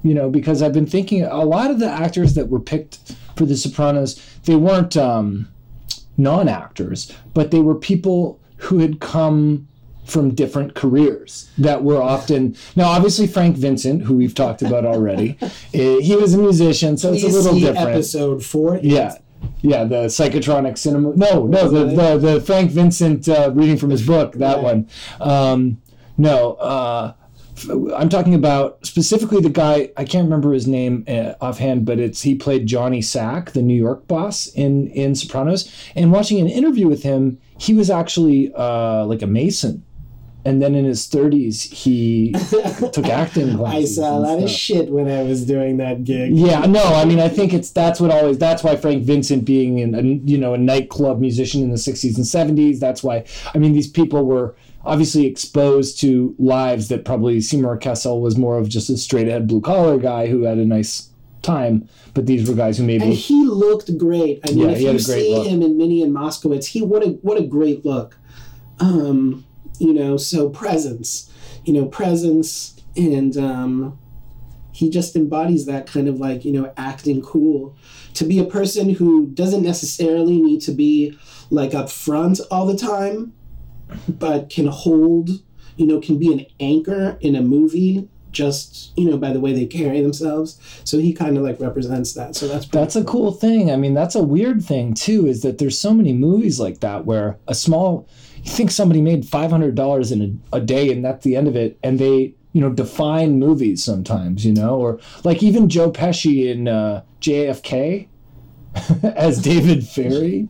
[0.01, 3.45] You know, because I've been thinking a lot of the actors that were picked for
[3.45, 5.47] The Sopranos, they weren't um,
[6.17, 9.67] non-actors, but they were people who had come
[10.05, 15.37] from different careers that were often now obviously Frank Vincent who we've talked about already
[15.73, 18.79] eh, he was a musician so it's a little different episode four.
[18.83, 19.15] yeah.
[19.61, 21.13] Yeah, the psychotronic cinema.
[21.17, 24.33] No, no, the the, the Frank Vincent uh, reading from his book.
[24.35, 24.63] That Right.
[24.63, 24.87] one.
[25.19, 25.81] Um,
[26.17, 27.13] no, uh,
[27.95, 29.91] I'm talking about specifically the guy.
[29.95, 33.79] I can't remember his name uh, offhand, but it's he played Johnny Sack, the New
[33.79, 35.71] York boss in in Sopranos.
[35.95, 39.83] And watching an interview with him, he was actually uh, like a mason.
[40.45, 42.33] And then in his 30s, he
[42.91, 43.97] took acting classes.
[43.97, 46.33] I saw a lot of shit when I was doing that gig.
[46.33, 49.79] Yeah, no, I mean, I think it's that's what always that's why Frank Vincent being
[49.79, 52.79] in a you know a nightclub musician in the '60s and '70s.
[52.79, 53.23] That's why
[53.53, 58.57] I mean these people were obviously exposed to lives that probably Seymour Cassel was more
[58.57, 61.09] of just a straight ahead blue collar guy who had a nice
[61.41, 64.39] time, but these were guys who maybe And he looked great.
[64.47, 65.47] I mean, Yeah, if you see look.
[65.47, 68.17] him in Minnie and Moskowitz, he what a what a great look.
[68.79, 69.45] Um,
[69.79, 71.29] you know, so presence,
[71.65, 73.97] you know, presence, and um,
[74.71, 77.75] he just embodies that kind of like you know acting cool.
[78.15, 81.17] To be a person who doesn't necessarily need to be
[81.49, 83.33] like up front all the time,
[84.07, 85.29] but can hold,
[85.75, 89.53] you know, can be an anchor in a movie just you know by the way
[89.53, 90.59] they carry themselves.
[90.83, 92.35] So he kind of like represents that.
[92.35, 93.71] So that's That's a cool thing.
[93.71, 95.27] I mean, that's a weird thing too.
[95.27, 98.07] Is that there's so many movies like that where a small,
[98.43, 101.47] you think somebody made five hundred dollars in a, a day and that's the end
[101.47, 105.91] of it, and they you know define movies sometimes, you know, or like even Joe
[105.91, 108.07] Pesci in uh, JFK.
[109.03, 110.47] as David Ferrie.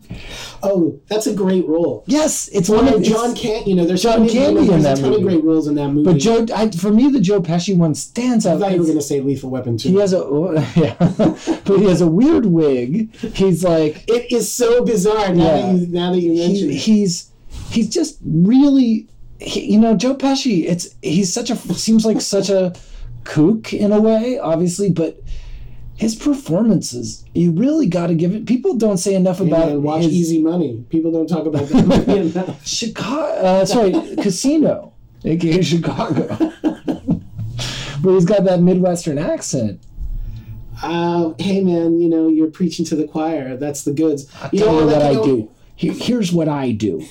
[0.62, 2.04] Oh, that's a great role.
[2.08, 4.74] Yes, it's one of John Candy, you know, there's John so many, you know, Candy
[4.74, 5.24] in that a ton movie.
[5.24, 6.10] of great roles in that movie.
[6.12, 8.58] But Joe, I, for me, the Joe Pesci one stands out.
[8.58, 9.90] I thought you were going to say Lethal Weapon too.
[9.90, 10.20] he has a
[10.76, 10.96] yeah,
[11.66, 13.14] but he has a weird wig.
[13.16, 15.62] He's like it is so bizarre now Yeah.
[15.74, 16.80] that you now that you mention he, it.
[16.80, 17.30] he's
[17.72, 19.08] he's just really
[19.40, 20.66] he, you know Joe Pesci.
[20.66, 22.74] It's he's such a seems like such a
[23.26, 25.22] kook in a way, obviously, but
[25.96, 28.46] his performances you really got to give it.
[28.46, 30.84] People don't say enough about and watch his Easy Money.
[30.90, 32.66] People don't talk about that movie enough.
[32.68, 33.22] Chicago.
[33.34, 33.92] Uh, sorry,
[34.22, 36.26] Casino, aka Chicago.
[38.02, 39.80] but he's got that Midwestern accent.
[40.82, 43.56] Uh, hey man, you know you're preaching to the choir.
[43.56, 44.28] That's the goods.
[44.42, 45.50] I'll you tell you what I do.
[45.76, 47.04] Here- here's what I do.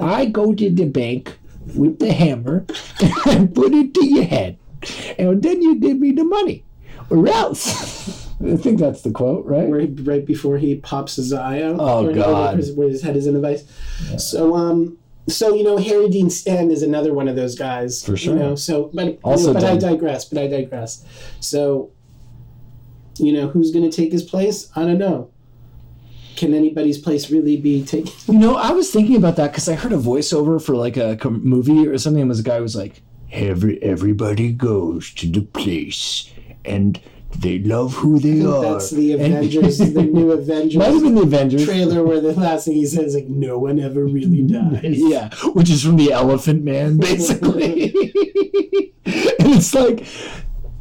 [0.00, 1.36] I go to the bank
[1.74, 2.64] with the hammer
[3.26, 4.56] and put it to your head,
[5.18, 6.64] and then you give me the money,
[7.10, 8.26] or else.
[8.40, 9.68] I think that's the quote, right?
[9.68, 11.76] Right, right before he pops his eye out.
[11.80, 12.50] Oh, God.
[12.50, 13.64] Where his, where his head is in a vice.
[14.16, 14.96] So um,
[15.28, 18.04] so you know Harry Dean Stanton is another one of those guys.
[18.04, 18.34] For sure.
[18.34, 20.24] You know, so but Also but I digress.
[20.24, 21.04] But I digress.
[21.40, 21.90] So,
[23.18, 24.70] you know who's going to take his place?
[24.74, 25.30] I don't know.
[26.36, 28.12] Can anybody's place really be taken?
[28.28, 31.16] You know, I was thinking about that because I heard a voiceover for like a
[31.16, 32.22] com- movie or something.
[32.22, 33.02] And was a guy who was like,
[33.32, 36.32] "Every everybody goes to the place,
[36.68, 37.00] and
[37.38, 40.76] they love who they are." That's the And- Avengers, the new Avengers.
[40.76, 41.64] Might have been the Avengers.
[41.64, 44.80] trailer where the last thing he says like no one ever really dies.
[44.98, 47.92] Yeah, which is from the Elephant Man, basically.
[49.04, 50.06] and it's like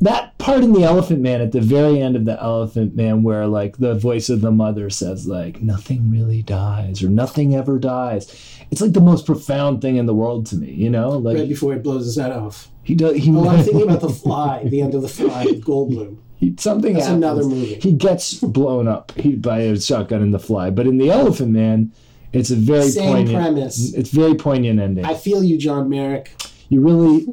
[0.01, 3.47] that part in the Elephant Man at the very end of the Elephant Man, where
[3.47, 8.27] like the voice of the mother says like nothing really dies or nothing ever dies.
[8.69, 11.09] It's like the most profound thing in the world to me, you know.
[11.11, 12.67] Like Right before he blows his head off.
[12.83, 13.15] he does.
[13.15, 16.17] He, Oh, I'm thinking about the Fly, the end of the Fly with Goldblum.
[16.35, 17.23] he, something That's happens.
[17.23, 17.75] another movie.
[17.75, 21.51] He gets blown up he, by a shotgun in the fly, but in the Elephant
[21.51, 21.91] Man,
[22.33, 23.37] it's a very Same poignant.
[23.37, 23.93] premise.
[23.93, 25.05] It's very poignant ending.
[25.05, 26.29] I feel you, John Merrick.
[26.69, 27.25] you really,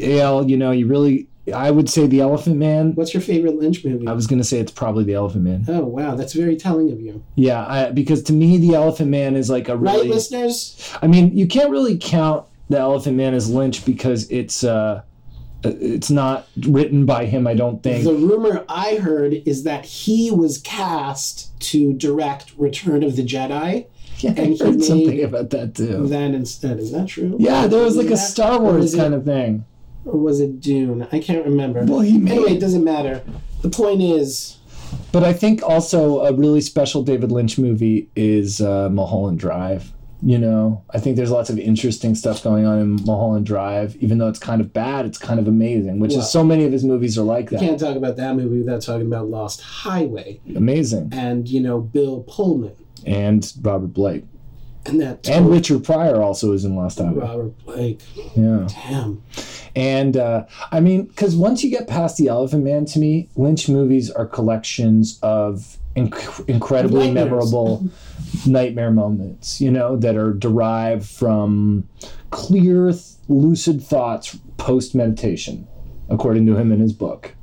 [0.20, 1.28] Al, you know, you really.
[1.52, 2.94] I would say the Elephant Man.
[2.94, 4.06] What's your favorite Lynch movie?
[4.06, 5.64] I was gonna say it's probably the Elephant Man.
[5.68, 7.22] oh wow, that's very telling of you.
[7.34, 10.76] Yeah, I, because to me the Elephant Man is like a Right, listeners?
[11.02, 15.02] I mean, you can't really count the Elephant Man as Lynch because it's uh,
[15.64, 17.46] it's not written by him.
[17.46, 18.04] I don't think.
[18.04, 23.86] The rumor I heard is that he was cast to direct Return of the Jedi.
[24.18, 26.06] yeah, I and he heard something about that too.
[26.06, 27.36] Then instead, is that true?
[27.40, 29.64] Yeah, there was like a Star Wars is it- kind of thing.
[30.04, 31.06] Or was it Dune?
[31.12, 31.84] I can't remember.
[31.84, 33.22] Well, he made anyway, it doesn't matter.
[33.62, 34.58] The point is,
[35.12, 39.92] But I think also a really special David Lynch movie is uh, Mulholland Drive.
[40.24, 43.96] You know, I think there's lots of interesting stuff going on in Mulholland Drive.
[43.96, 46.64] Even though it's kind of bad, it's kind of amazing, which Well, is so many
[46.64, 47.60] of his movies are like that.
[47.60, 51.08] You can't talk about that movie without talking about Lost Highway Amazing.
[51.12, 52.72] and you know Bill Pullman
[53.04, 54.24] And Robert Blake.
[54.86, 57.20] And that And Richard Pryor also is in Lost Highway.
[57.20, 58.00] Robert Blake.
[58.36, 58.66] Yeah.
[58.68, 59.22] Damn.
[59.76, 63.68] And uh, I mean, because once you get past The Elephant Man, to me, Lynch
[63.68, 67.14] movies are collections of inc- incredibly Nightmares.
[67.30, 67.88] memorable
[68.46, 71.88] nightmare moments, you know, that are derived from
[72.30, 75.66] clear, th- lucid thoughts post meditation,
[76.08, 77.34] according to him in his book.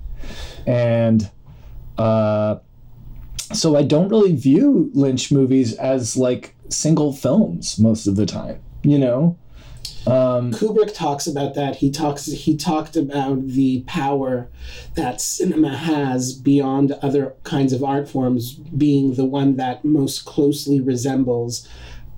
[0.68, 1.30] And
[1.98, 2.58] uh,
[3.54, 8.60] so I don't really view Lynch movies as like single films most of the time,
[8.84, 9.38] you know?
[10.08, 11.78] Um, Kubrick talks about that.
[11.78, 12.26] He talks.
[12.26, 14.50] He talked about the power
[14.96, 20.80] that cinema has beyond other kinds of art forms, being the one that most closely
[20.80, 21.68] resembles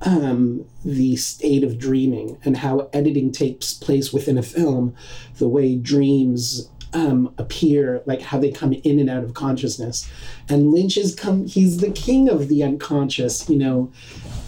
[0.04, 4.96] um, the state of dreaming and how editing takes place within a film,
[5.38, 10.10] the way dreams um, appear, like how they come in and out of consciousness.
[10.50, 11.46] And Lynch is come.
[11.48, 13.50] He's the king of the unconscious.
[13.50, 13.92] You know,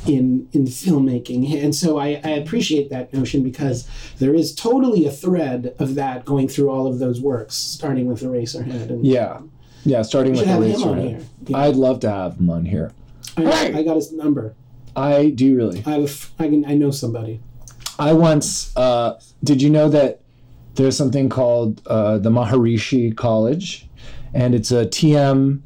[0.06, 3.88] in in filmmaking and so I, I appreciate that notion because
[4.20, 8.22] there is totally a thread of that going through all of those works starting with
[8.22, 9.40] eraserhead and Yeah.
[9.86, 10.86] Yeah, starting with should him Eraserhead.
[10.92, 11.58] on here Yeah.
[11.58, 12.92] I'd love to have him on here.
[13.38, 14.56] I, I got his number
[14.94, 15.82] I do really.
[15.86, 17.40] I have a f- I can I know somebody
[17.98, 20.20] I once uh, did you know that
[20.76, 23.88] there's something called uh, the Maharishi College,
[24.34, 25.62] and it's a TM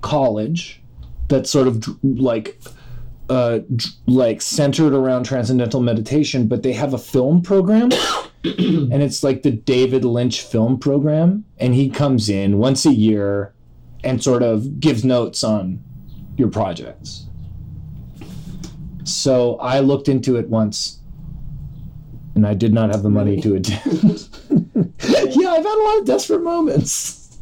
[0.00, 0.82] college
[1.28, 2.58] that's sort of like
[3.28, 3.60] uh,
[4.06, 7.90] like centered around transcendental meditation, but they have a film program.
[8.44, 13.52] and it's like the David Lynch film program, and he comes in once a year
[14.04, 15.82] and sort of gives notes on
[16.36, 17.26] your projects.
[19.02, 21.00] So I looked into it once,
[22.36, 24.28] and I did not have the money to attend.
[24.50, 27.38] yeah, I've had a lot of desperate moments.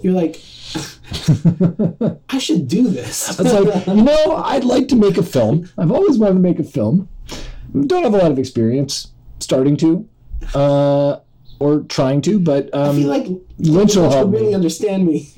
[0.00, 0.40] you're like
[2.28, 3.38] I should do this.
[3.38, 5.68] It's like, you know, I'd like to make a film.
[5.76, 7.08] I've always wanted to make a film.
[7.86, 10.08] Don't have a lot of experience starting to,
[10.54, 11.18] uh,
[11.58, 13.26] or trying to, but I feel um, like
[13.58, 14.54] Lynch will help really me.
[14.54, 15.32] understand me.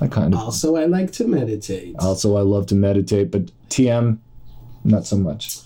[0.00, 0.40] I kind of.
[0.40, 1.96] also, I like to meditate.
[1.98, 4.18] Also, I love to meditate, but TM,
[4.84, 5.60] not so much.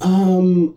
[0.00, 0.76] Um,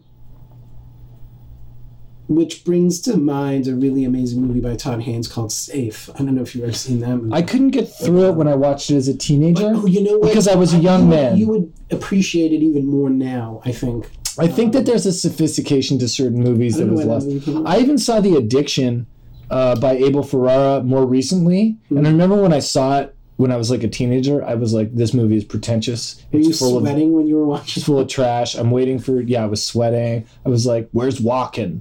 [2.28, 6.10] which brings to mind a really amazing movie by Todd Haynes called Safe.
[6.16, 7.34] I don't know if you've ever seen that movie.
[7.34, 9.72] I couldn't get through it when I watched it as a teenager.
[9.76, 10.28] oh, you know what?
[10.30, 11.38] Because I was a young you would- man.
[11.38, 13.62] You would appreciate it even more now.
[13.66, 14.10] I think.
[14.40, 17.28] I think that there's a sophistication to certain movies that was that lost.
[17.28, 17.68] movie came out.
[17.68, 19.08] I even saw The Addiction
[19.50, 23.56] uh, by Abel Ferrara more recently, and I remember when I saw it when I
[23.56, 26.24] was like a teenager, I was like, "This movie is pretentious.
[26.32, 27.74] Were you It's full of sweating when you were watching?
[27.80, 28.56] it's full of trash.
[28.56, 29.44] I'm waiting for yeah.
[29.44, 30.26] I was sweating.
[30.46, 31.80] I was like, "Where's Walken?"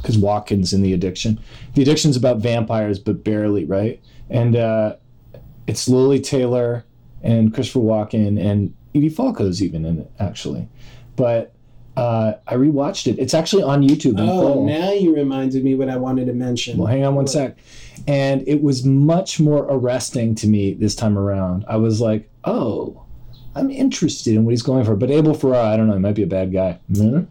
[0.00, 1.40] Because Walken's in The Addiction.
[1.74, 4.00] The Addiction's about vampires, but barely right.
[4.30, 4.96] And uh,
[5.66, 6.84] it's Lili Taylor
[7.22, 10.68] and Christopher Walken and Edie Falco's even in it actually.
[11.16, 11.54] But
[11.96, 13.18] uh, I rewatched it.
[13.18, 14.14] It's actually on YouTube.
[14.18, 14.66] Oh, full.
[14.66, 16.78] now you reminded me what I wanted to mention.
[16.78, 17.58] Well, hang on one sec.
[18.06, 21.64] And it was much more arresting to me this time around.
[21.68, 23.04] I was like, oh,
[23.54, 24.96] I'm interested in what he's going for.
[24.96, 26.78] But Abel Ferrara, I don't know, he might be a bad guy.
[26.94, 27.24] Hmm?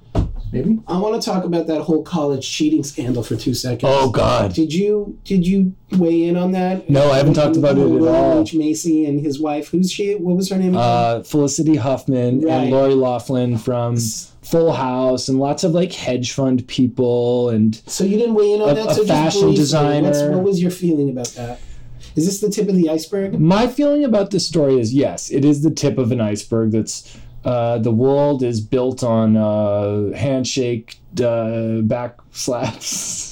[0.52, 0.80] Maybe.
[0.88, 3.84] I want to talk about that whole college cheating scandal for two seconds.
[3.86, 4.54] Oh God.
[4.54, 6.90] Did you did you weigh in on that?
[6.90, 8.42] No, I haven't talked about it at all.
[8.42, 9.68] H Macy and his wife.
[9.70, 10.16] Who's she?
[10.16, 10.70] What was her name?
[10.70, 10.82] again?
[10.82, 12.52] Uh, Felicity Huffman Right.
[12.54, 13.98] and Lori Loughlin from
[14.42, 18.62] Full House and lots of like hedge fund people and so you didn't weigh in
[18.62, 18.88] on a- that.
[18.88, 20.32] a so just fashion designer.
[20.32, 21.60] What was your feeling about that?
[22.16, 23.40] Is this the tip of the iceberg?
[23.40, 26.72] My feeling about this story is yes, it is the tip of an iceberg.
[26.72, 27.16] That's
[27.46, 33.30] uh, the world is built on uh, handshake, uh, back slaps,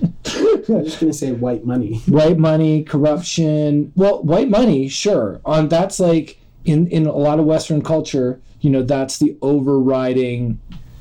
[0.26, 1.98] I'm just gonna say white money.
[2.06, 3.92] white money, corruption.
[3.96, 5.40] Well, white money, sure.
[5.44, 10.60] On that's like in in a lot of Western culture, you know, that's the overriding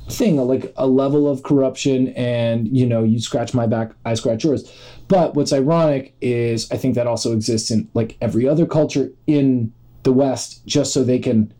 [0.10, 4.44] thing, like a level of corruption, and you know, you scratch my back, I scratch
[4.44, 4.72] yours.
[5.08, 9.74] But what's ironic is I think that also exists in like every other culture in
[10.04, 11.54] the West, just so they can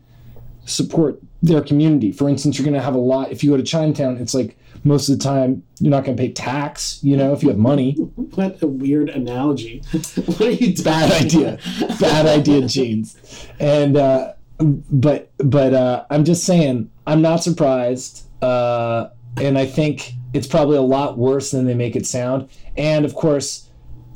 [0.64, 2.12] support their community.
[2.12, 3.32] For instance, you're going to have a lot.
[3.32, 6.22] If you go to Chinatown, it's like most of the time you're not going to
[6.22, 7.00] pay tax.
[7.02, 7.92] You know, if you have money.
[8.30, 9.82] What a weird analogy.
[9.92, 10.84] what are you doing?
[10.84, 11.58] Bad idea.
[11.98, 13.48] Bad idea, jeans.
[13.58, 18.26] And uh, but but uh, I'm just saying I'm not surprised.
[18.40, 22.48] Uh, and I think it's probably a lot worse than they make it sound.
[22.76, 23.68] And of course,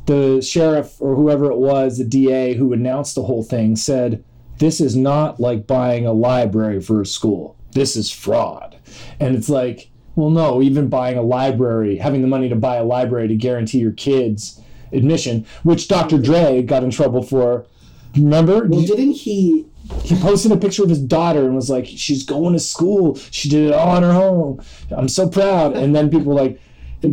[0.07, 4.23] the sheriff or whoever it was, the DA who announced the whole thing, said,
[4.59, 7.57] This is not like buying a library for a school.
[7.73, 8.77] This is fraud.
[9.19, 12.85] And it's like, well, no, even buying a library, having the money to buy a
[12.85, 14.61] library to guarantee your kids
[14.93, 16.19] admission, which Dr.
[16.19, 17.67] Dre got in trouble for.
[18.17, 18.67] Remember?
[18.67, 19.67] Well, didn't he?
[20.03, 23.17] he posted a picture of his daughter and was like, "She's going to school.
[23.31, 24.65] She did it all on her own.
[24.91, 26.61] I'm so proud." And then people were like,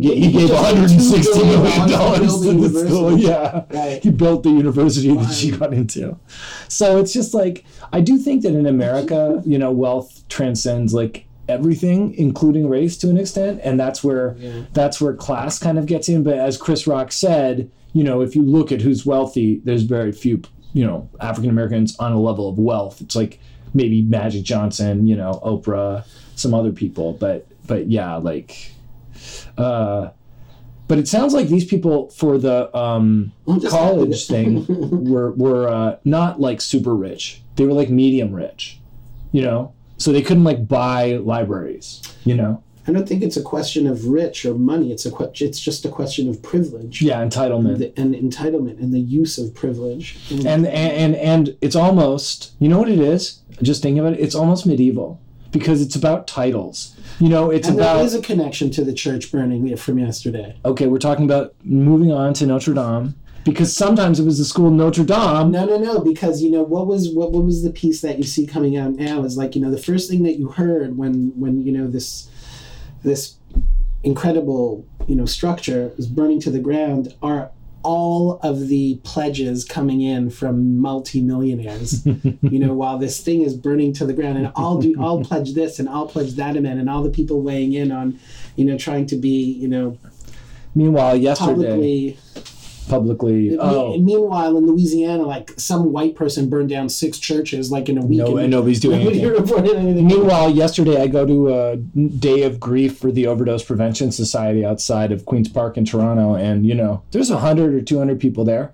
[0.00, 3.18] he He gave just 160 $2 million billion dollars to the the school.
[3.18, 4.02] Yeah, Right.
[4.02, 6.16] he built the university that she got into.
[6.68, 11.26] So it's just like I do think that in America, you know, wealth transcends like
[11.48, 14.50] everything, including race to an extent, and that's where Yeah.
[14.72, 16.22] that's where class kind of gets in.
[16.22, 20.12] But as Chris Rock said, you know, if you look at who's wealthy, there's very
[20.12, 20.40] few,
[20.72, 23.00] you know, African Americans on a level of wealth.
[23.02, 23.38] It's like
[23.74, 26.04] maybe Magic Johnson, you know, Oprah,
[26.36, 28.72] some other people, but but yeah, like,
[29.58, 30.10] uh,
[30.88, 33.32] but it sounds like these people for the um,
[33.68, 34.66] college thing
[35.10, 37.42] were were uh, not like super rich.
[37.56, 38.78] They were like medium rich,
[39.30, 39.72] you know.
[39.98, 42.62] So they couldn't like buy libraries, you know.
[42.86, 44.90] I don't think it's a question of rich or money.
[44.90, 47.00] It's a que- It's just a question of privilege.
[47.00, 47.78] Yeah, entitlement.
[47.78, 50.18] The, and entitlement and the use of privilege.
[50.30, 54.20] And, and and and it's almost you know what it is just thinking about it
[54.20, 55.20] it's almost medieval
[55.52, 58.92] because it's about titles you know it's and about there is a connection to the
[58.92, 60.56] church burning from yesterday.
[60.64, 63.14] okay we're talking about moving on to notre dame
[63.44, 66.00] because sometimes it was the school notre dame No, no, no.
[66.00, 68.92] Because you know what was what what was the piece that you see coming out
[68.92, 71.86] now is like you know the first thing that you heard when when you know
[71.88, 72.28] this
[73.04, 73.36] this
[74.02, 77.52] incredible you know structure is burning to the ground are
[77.82, 83.92] all of the pledges coming in from multimillionaires you know while this thing is burning
[83.92, 84.38] to the ground.
[84.38, 86.80] And i'll do i'll pledge this and i'll pledge that amount.
[86.80, 88.18] And all the people weighing in on
[88.56, 89.98] you know trying to be you know
[90.74, 92.18] meanwhile yesterday publicly
[92.88, 97.98] publicly oh Meanwhile, in Louisiana, like some white person burned down six churches, like in
[97.98, 98.18] a week.
[98.18, 100.06] no and nobody's doing anything anything.
[100.06, 105.12] Meanwhile, yesterday I go to a day of grief for the Overdose Prevention Society outside
[105.12, 108.44] of Queens Park in Toronto, and you know there's a hundred or two hundred people
[108.44, 108.72] there,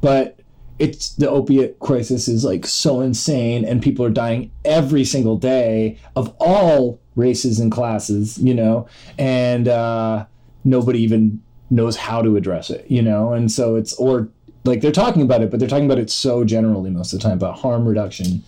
[0.00, 0.38] but
[0.78, 5.98] it's the opiate crisis is like so insane and people are dying every single day
[6.14, 8.86] of all races and classes you know
[9.18, 10.26] and uh,
[10.64, 13.32] nobody even knows how to address it you know?
[13.32, 14.28] And so it's or
[14.64, 17.22] like they're talking about it but they're talking about it so generally most of the
[17.22, 18.42] time about harm reduction.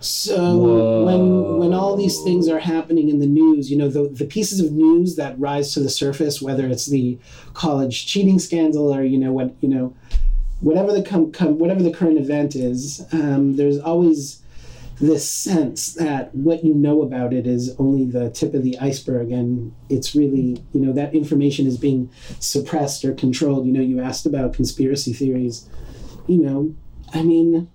[0.00, 4.26] So when when all these things are happening in the news, you know, the, the
[4.26, 7.18] pieces of news that rise to the surface, whether it's the
[7.54, 9.94] college cheating scandal or you know what you know,
[10.60, 14.42] whatever the com- com- whatever the current event is, um, there's always
[15.00, 19.30] this sense that what you know about it is only the tip of the iceberg,
[19.30, 23.66] and it's really you know that information is being suppressed or controlled.
[23.66, 25.68] You know, you asked about conspiracy theories.
[26.26, 26.74] You know,
[27.12, 27.68] I mean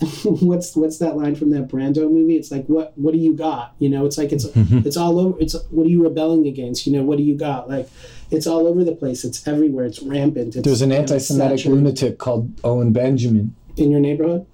[0.24, 2.36] what's what's that line from that Brando movie?
[2.36, 3.74] It's like what what do you got?
[3.78, 4.86] You know, it's like it's mm-hmm.
[4.86, 5.40] it's all over.
[5.40, 6.86] It's what are you rebelling against?
[6.86, 7.68] You know, what do you got?
[7.68, 7.88] Like
[8.30, 9.24] it's all over the place.
[9.24, 9.86] It's everywhere.
[9.86, 10.56] It's rampant.
[10.56, 14.46] It's, there's an anti-semitic lunatic called owen benjamin in your neighborhood.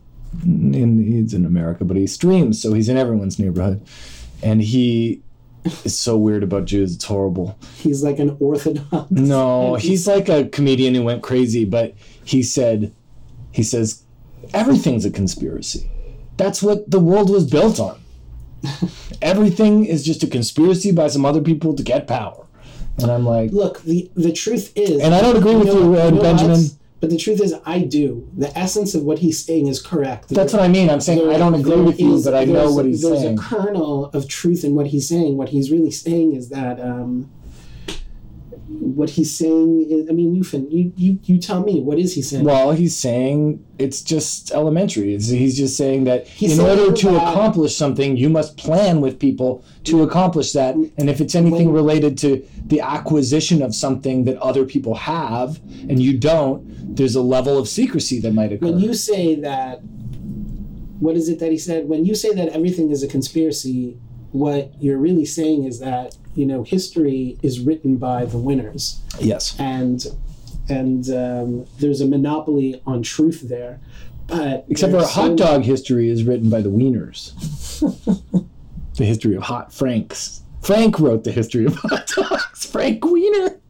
[0.42, 3.80] in he's in America, but he streams, so he's in everyone's neighborhood.
[4.42, 5.22] And he
[5.84, 7.58] is so weird about Jews, it's horrible.
[7.76, 9.10] He's like an orthodox.
[9.10, 11.94] No, he's like a comedian who went crazy, but
[12.24, 12.92] he said
[13.52, 14.02] he says
[14.52, 15.88] everything's a conspiracy.
[16.36, 18.00] That's what the world was built on.
[19.22, 22.46] Everything is just a conspiracy by some other people to get power.
[22.98, 25.88] And I'm like, Look, the the truth is, And I don't agree with you, uh,
[25.88, 26.22] what- Ed what?
[26.22, 26.64] Benjamin.
[27.04, 28.26] But the truth is, I do.
[28.34, 30.30] The essence of what he's saying is correct.
[30.30, 30.88] that's what I mean.
[30.88, 33.36] I'm saying I don't agree with you, is- but I know what he's there's saying.
[33.36, 35.36] There's a kernel of truth in what he's saying.
[35.36, 37.28] What he's really saying is that um,
[38.80, 40.08] what he's saying is.
[40.08, 41.80] I mean, you fin, you you you tell me.
[41.80, 42.44] What is he saying?
[42.44, 45.14] Well, he's saying it's just elementary.
[45.14, 49.00] It's, he's just saying that He's in saying order to accomplish something, you must plan
[49.00, 50.74] with people to accomplish that.
[50.74, 55.60] And if it's anything When- related to the acquisition of something that other people have
[55.88, 58.66] and you don't, there's a level of secrecy that might occur.
[58.66, 59.80] when you say that,
[61.00, 61.88] what is it that he said?
[61.88, 63.98] When you say that everything is a conspiracy,
[64.32, 69.00] what you're really saying is that you know history is written by the winners.
[69.20, 69.54] yes.
[69.58, 70.06] and
[70.68, 73.80] and um, there's a monopoly on truth there.
[74.26, 77.32] But Except for there's hot so- dog history is written by the Wieners.
[78.96, 80.40] the history of hot Franks.
[80.62, 82.64] Frank wrote the history of hot dogs.
[82.64, 83.60] Frank Wiener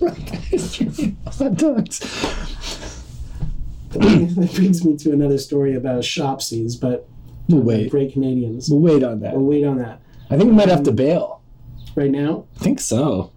[0.00, 2.00] wrote the history of hot dogs.
[3.90, 7.08] that brings me to another story about Shopsy's, but
[7.48, 7.90] We'll wait.
[7.90, 8.68] great Canadians.
[8.68, 9.34] We'll wait on that.
[9.34, 10.00] We'll wait on that.
[10.30, 11.42] I think we might have to bail.
[11.96, 13.32] Right now, I think so.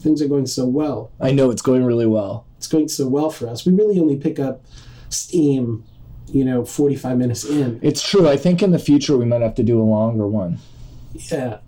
[0.00, 1.12] things are going so well.
[1.20, 2.46] I know it's going really well.
[2.56, 3.64] It's going so well for us.
[3.64, 4.64] We really only pick up
[5.10, 5.84] steam,
[6.28, 7.78] you know, 45 minutes in.
[7.82, 8.28] It's true.
[8.28, 10.58] I think in the future we might have to do a longer one.
[11.14, 11.58] Yeah.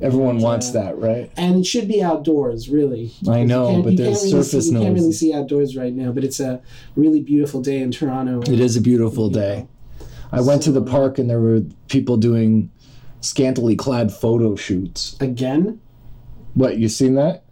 [0.00, 1.30] Everyone wants that, right?
[1.36, 3.12] And it should be outdoors, really.
[3.28, 6.24] I know, but there's really surface see, You can't really see outdoors right now, but
[6.24, 6.60] it's a
[6.96, 8.40] really beautiful day in Toronto.
[8.42, 9.68] It is a beautiful day.
[10.32, 12.72] I went to the park and there were people doing
[13.24, 15.16] scantily clad photo shoots.
[15.20, 15.80] Again,
[16.54, 17.42] What, you seen that?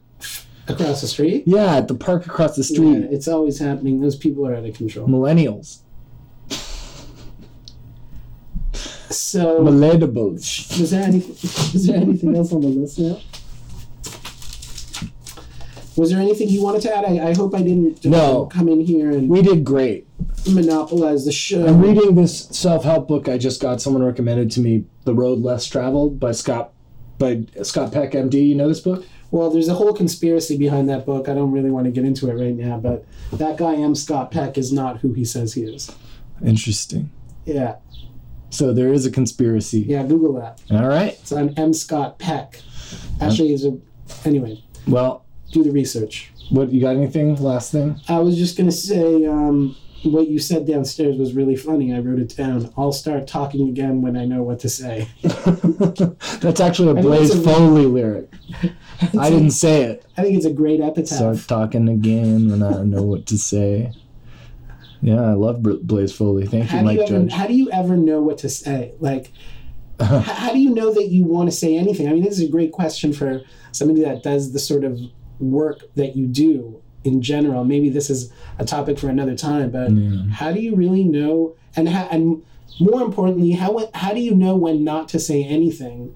[0.68, 1.42] across the street.
[1.46, 3.08] Yeah, at the park across the Yeah, street.
[3.12, 4.00] it's always happening.
[4.00, 5.08] Those people are out of control.
[5.08, 5.78] Millennials.
[9.10, 10.78] So, Millennials.
[10.80, 11.30] was there anything?
[11.72, 13.18] Was there anything else on the list now?
[15.96, 17.04] Was there anything you wanted to add?
[17.04, 18.46] I, I hope I didn't uh, No.
[18.46, 20.06] come in here and We did great.
[20.48, 21.66] monopolize the show.
[21.66, 23.82] I'm reading this self-help book I just got.
[23.82, 26.72] Someone recommended to me, "The Road Less Traveled" by Scott
[27.18, 28.34] by Scott Peck, MD.
[28.48, 29.04] You know this book?
[29.30, 31.28] Well, there's a whole conspiracy behind that book.
[31.28, 33.94] I don't really want to get into it right now, but that guy M.
[33.94, 35.90] Scott Peck is not who he says he is.
[36.44, 37.10] Interesting.
[37.46, 37.76] Yeah,
[38.50, 39.80] So there is a conspiracy.
[39.88, 40.02] yeah.
[40.04, 40.60] Google that.
[40.70, 41.14] All right.
[41.14, 41.72] It's on M.
[41.72, 42.60] Scott Peck.
[43.20, 43.78] Actually, he's a.
[44.24, 46.30] Anyway, Well, do the research.
[46.50, 46.96] what you got?
[46.96, 47.36] Anything?
[47.36, 48.00] Last thing?
[48.08, 51.94] I was just gonna say, um, what you said downstairs was really funny.
[51.94, 52.72] I wrote it down.
[52.76, 55.08] I'll start talking again when I know what to say.
[56.40, 58.32] That's actually a Blaze Foley lyric.
[59.18, 60.04] I didn't say it.
[60.16, 61.36] I think it's a great epitaph.
[61.36, 63.92] Start talking again when I know what to say.
[65.00, 66.46] Yeah, I love Blaze Foley.
[66.46, 67.32] Thank you, how do Mike you ever, Judge.
[67.32, 68.94] how do you ever know what to say?
[69.00, 69.32] Like,
[70.00, 72.08] how do you know that you want to say anything?
[72.08, 73.42] I mean, this is a great question for
[73.72, 75.00] somebody that does the sort of
[75.38, 77.64] work that you do in general.
[77.64, 79.90] Maybe this is a topic for another time, but
[80.32, 81.54] how do you really know?
[81.76, 82.42] And how, and
[82.80, 86.14] more importantly, how how do you know when not to say anything?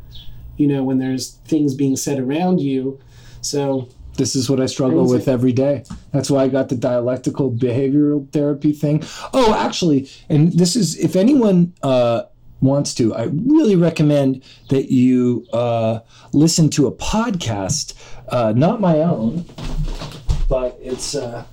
[0.56, 2.98] You know, when there's things being said around you.
[3.42, 5.14] So This is what I struggle Crazy.
[5.14, 5.84] with every day.
[6.12, 9.02] That's why I got the dialectical behavioral therapy thing.
[9.34, 12.22] Oh, actually, and this is if anyone uh,
[12.62, 16.00] wants to, I really recommend that you uh,
[16.32, 17.92] listen to a podcast,
[18.30, 19.44] uh, not my own,
[20.48, 21.44] but it's uh,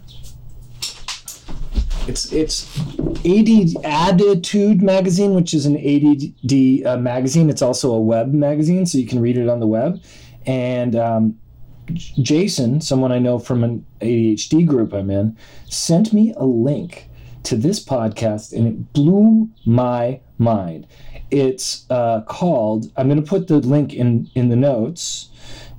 [2.08, 2.78] it's it's
[3.26, 7.50] AD Attitude magazine, which is an ADD uh, magazine.
[7.50, 10.02] It's also a web magazine, so you can read it on the web.
[10.46, 11.40] And um,
[11.94, 15.38] Jason, someone I know from an ADHD group I'm in,
[15.70, 17.10] sent me a link
[17.44, 20.88] to this podcast, and it blew my mind.
[21.32, 22.92] It's uh, called.
[22.98, 25.30] I'm going to put the link in in the notes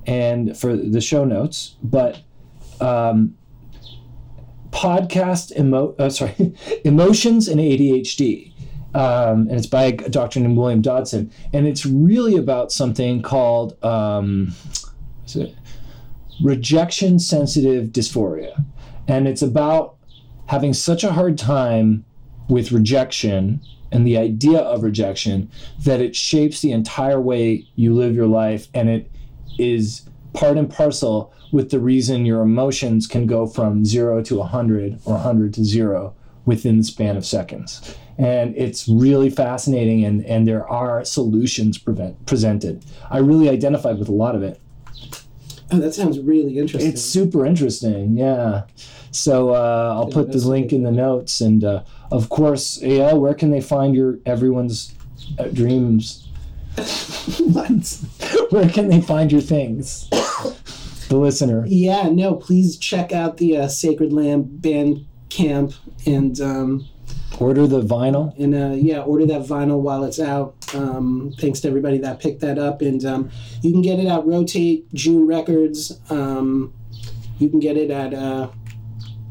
[0.07, 2.21] and for the show notes, but.
[2.81, 3.37] Um,
[4.71, 6.53] podcast emo- uh, sorry
[6.83, 8.51] emotions and adhd
[8.95, 11.29] um, and it's by a doctor named william dodson.
[11.51, 14.53] And it's really about something called um,
[16.41, 18.63] rejection sensitive dysphoria.
[19.07, 19.97] And it's about
[20.45, 22.05] having such a hard time
[22.47, 23.59] with rejection
[23.91, 25.51] and the idea of rejection
[25.83, 28.69] that it shapes the entire way you live your life.
[28.73, 29.11] And it
[29.59, 34.99] is part and parcel with the reason your emotions can go from zero to 100
[35.05, 37.95] or 100 to zero within the span of seconds.
[38.17, 42.83] And it's really fascinating, and, and there are solutions prevent, presented.
[43.09, 44.59] I really identified with a lot of it.
[45.71, 46.91] Oh, that sounds really interesting.
[46.91, 48.63] It's super interesting, yeah.
[49.11, 53.13] So uh, I'll put the link in the notes, and uh, of course, yeah.
[53.13, 54.93] Where can they find your everyone's
[55.39, 56.27] uh, dreams?
[58.49, 60.09] Where can they find your things?
[61.09, 61.65] the listener.
[61.67, 65.73] Yeah, no, please check out the uh, Sacred Lamb band camp
[66.05, 66.87] and um,
[67.39, 68.37] Order the vinyl.
[68.39, 70.55] and uh, yeah, order that vinyl while it's out.
[70.73, 73.29] Um, thanks to everybody that picked that up, and um,
[73.61, 75.99] you can get it at Rotate June Records.
[76.09, 76.73] Um,
[77.37, 78.49] you can get it at uh,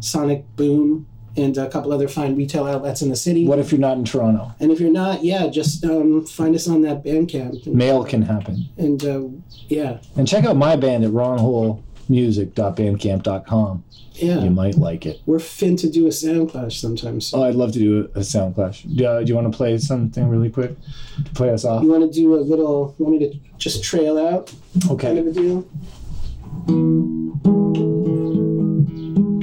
[0.01, 1.07] Sonic Boom
[1.37, 3.45] and a couple other fine retail outlets in the city.
[3.47, 4.53] What if you're not in Toronto?
[4.61, 7.67] And if you're not, yeah, just um, find us on that Bandcamp.
[7.67, 8.69] And, Mail can happen.
[8.77, 9.23] and uh,
[9.69, 13.85] yeah, And check out my band at ronholemusic.bandcamp.com.
[14.15, 15.21] yeah, You might like it.
[15.27, 17.33] we're fin to do a sound clash sometimes.
[17.35, 18.83] Oh, I'd love to do a, a sound clash.
[18.85, 20.77] Do, uh, do you want to play something really quick
[21.25, 21.83] to play us off?
[21.83, 22.95] You want to do a little?
[22.99, 24.53] Want me to just trail out?
[24.91, 25.09] Okay.
[25.09, 25.67] Kind of a deal.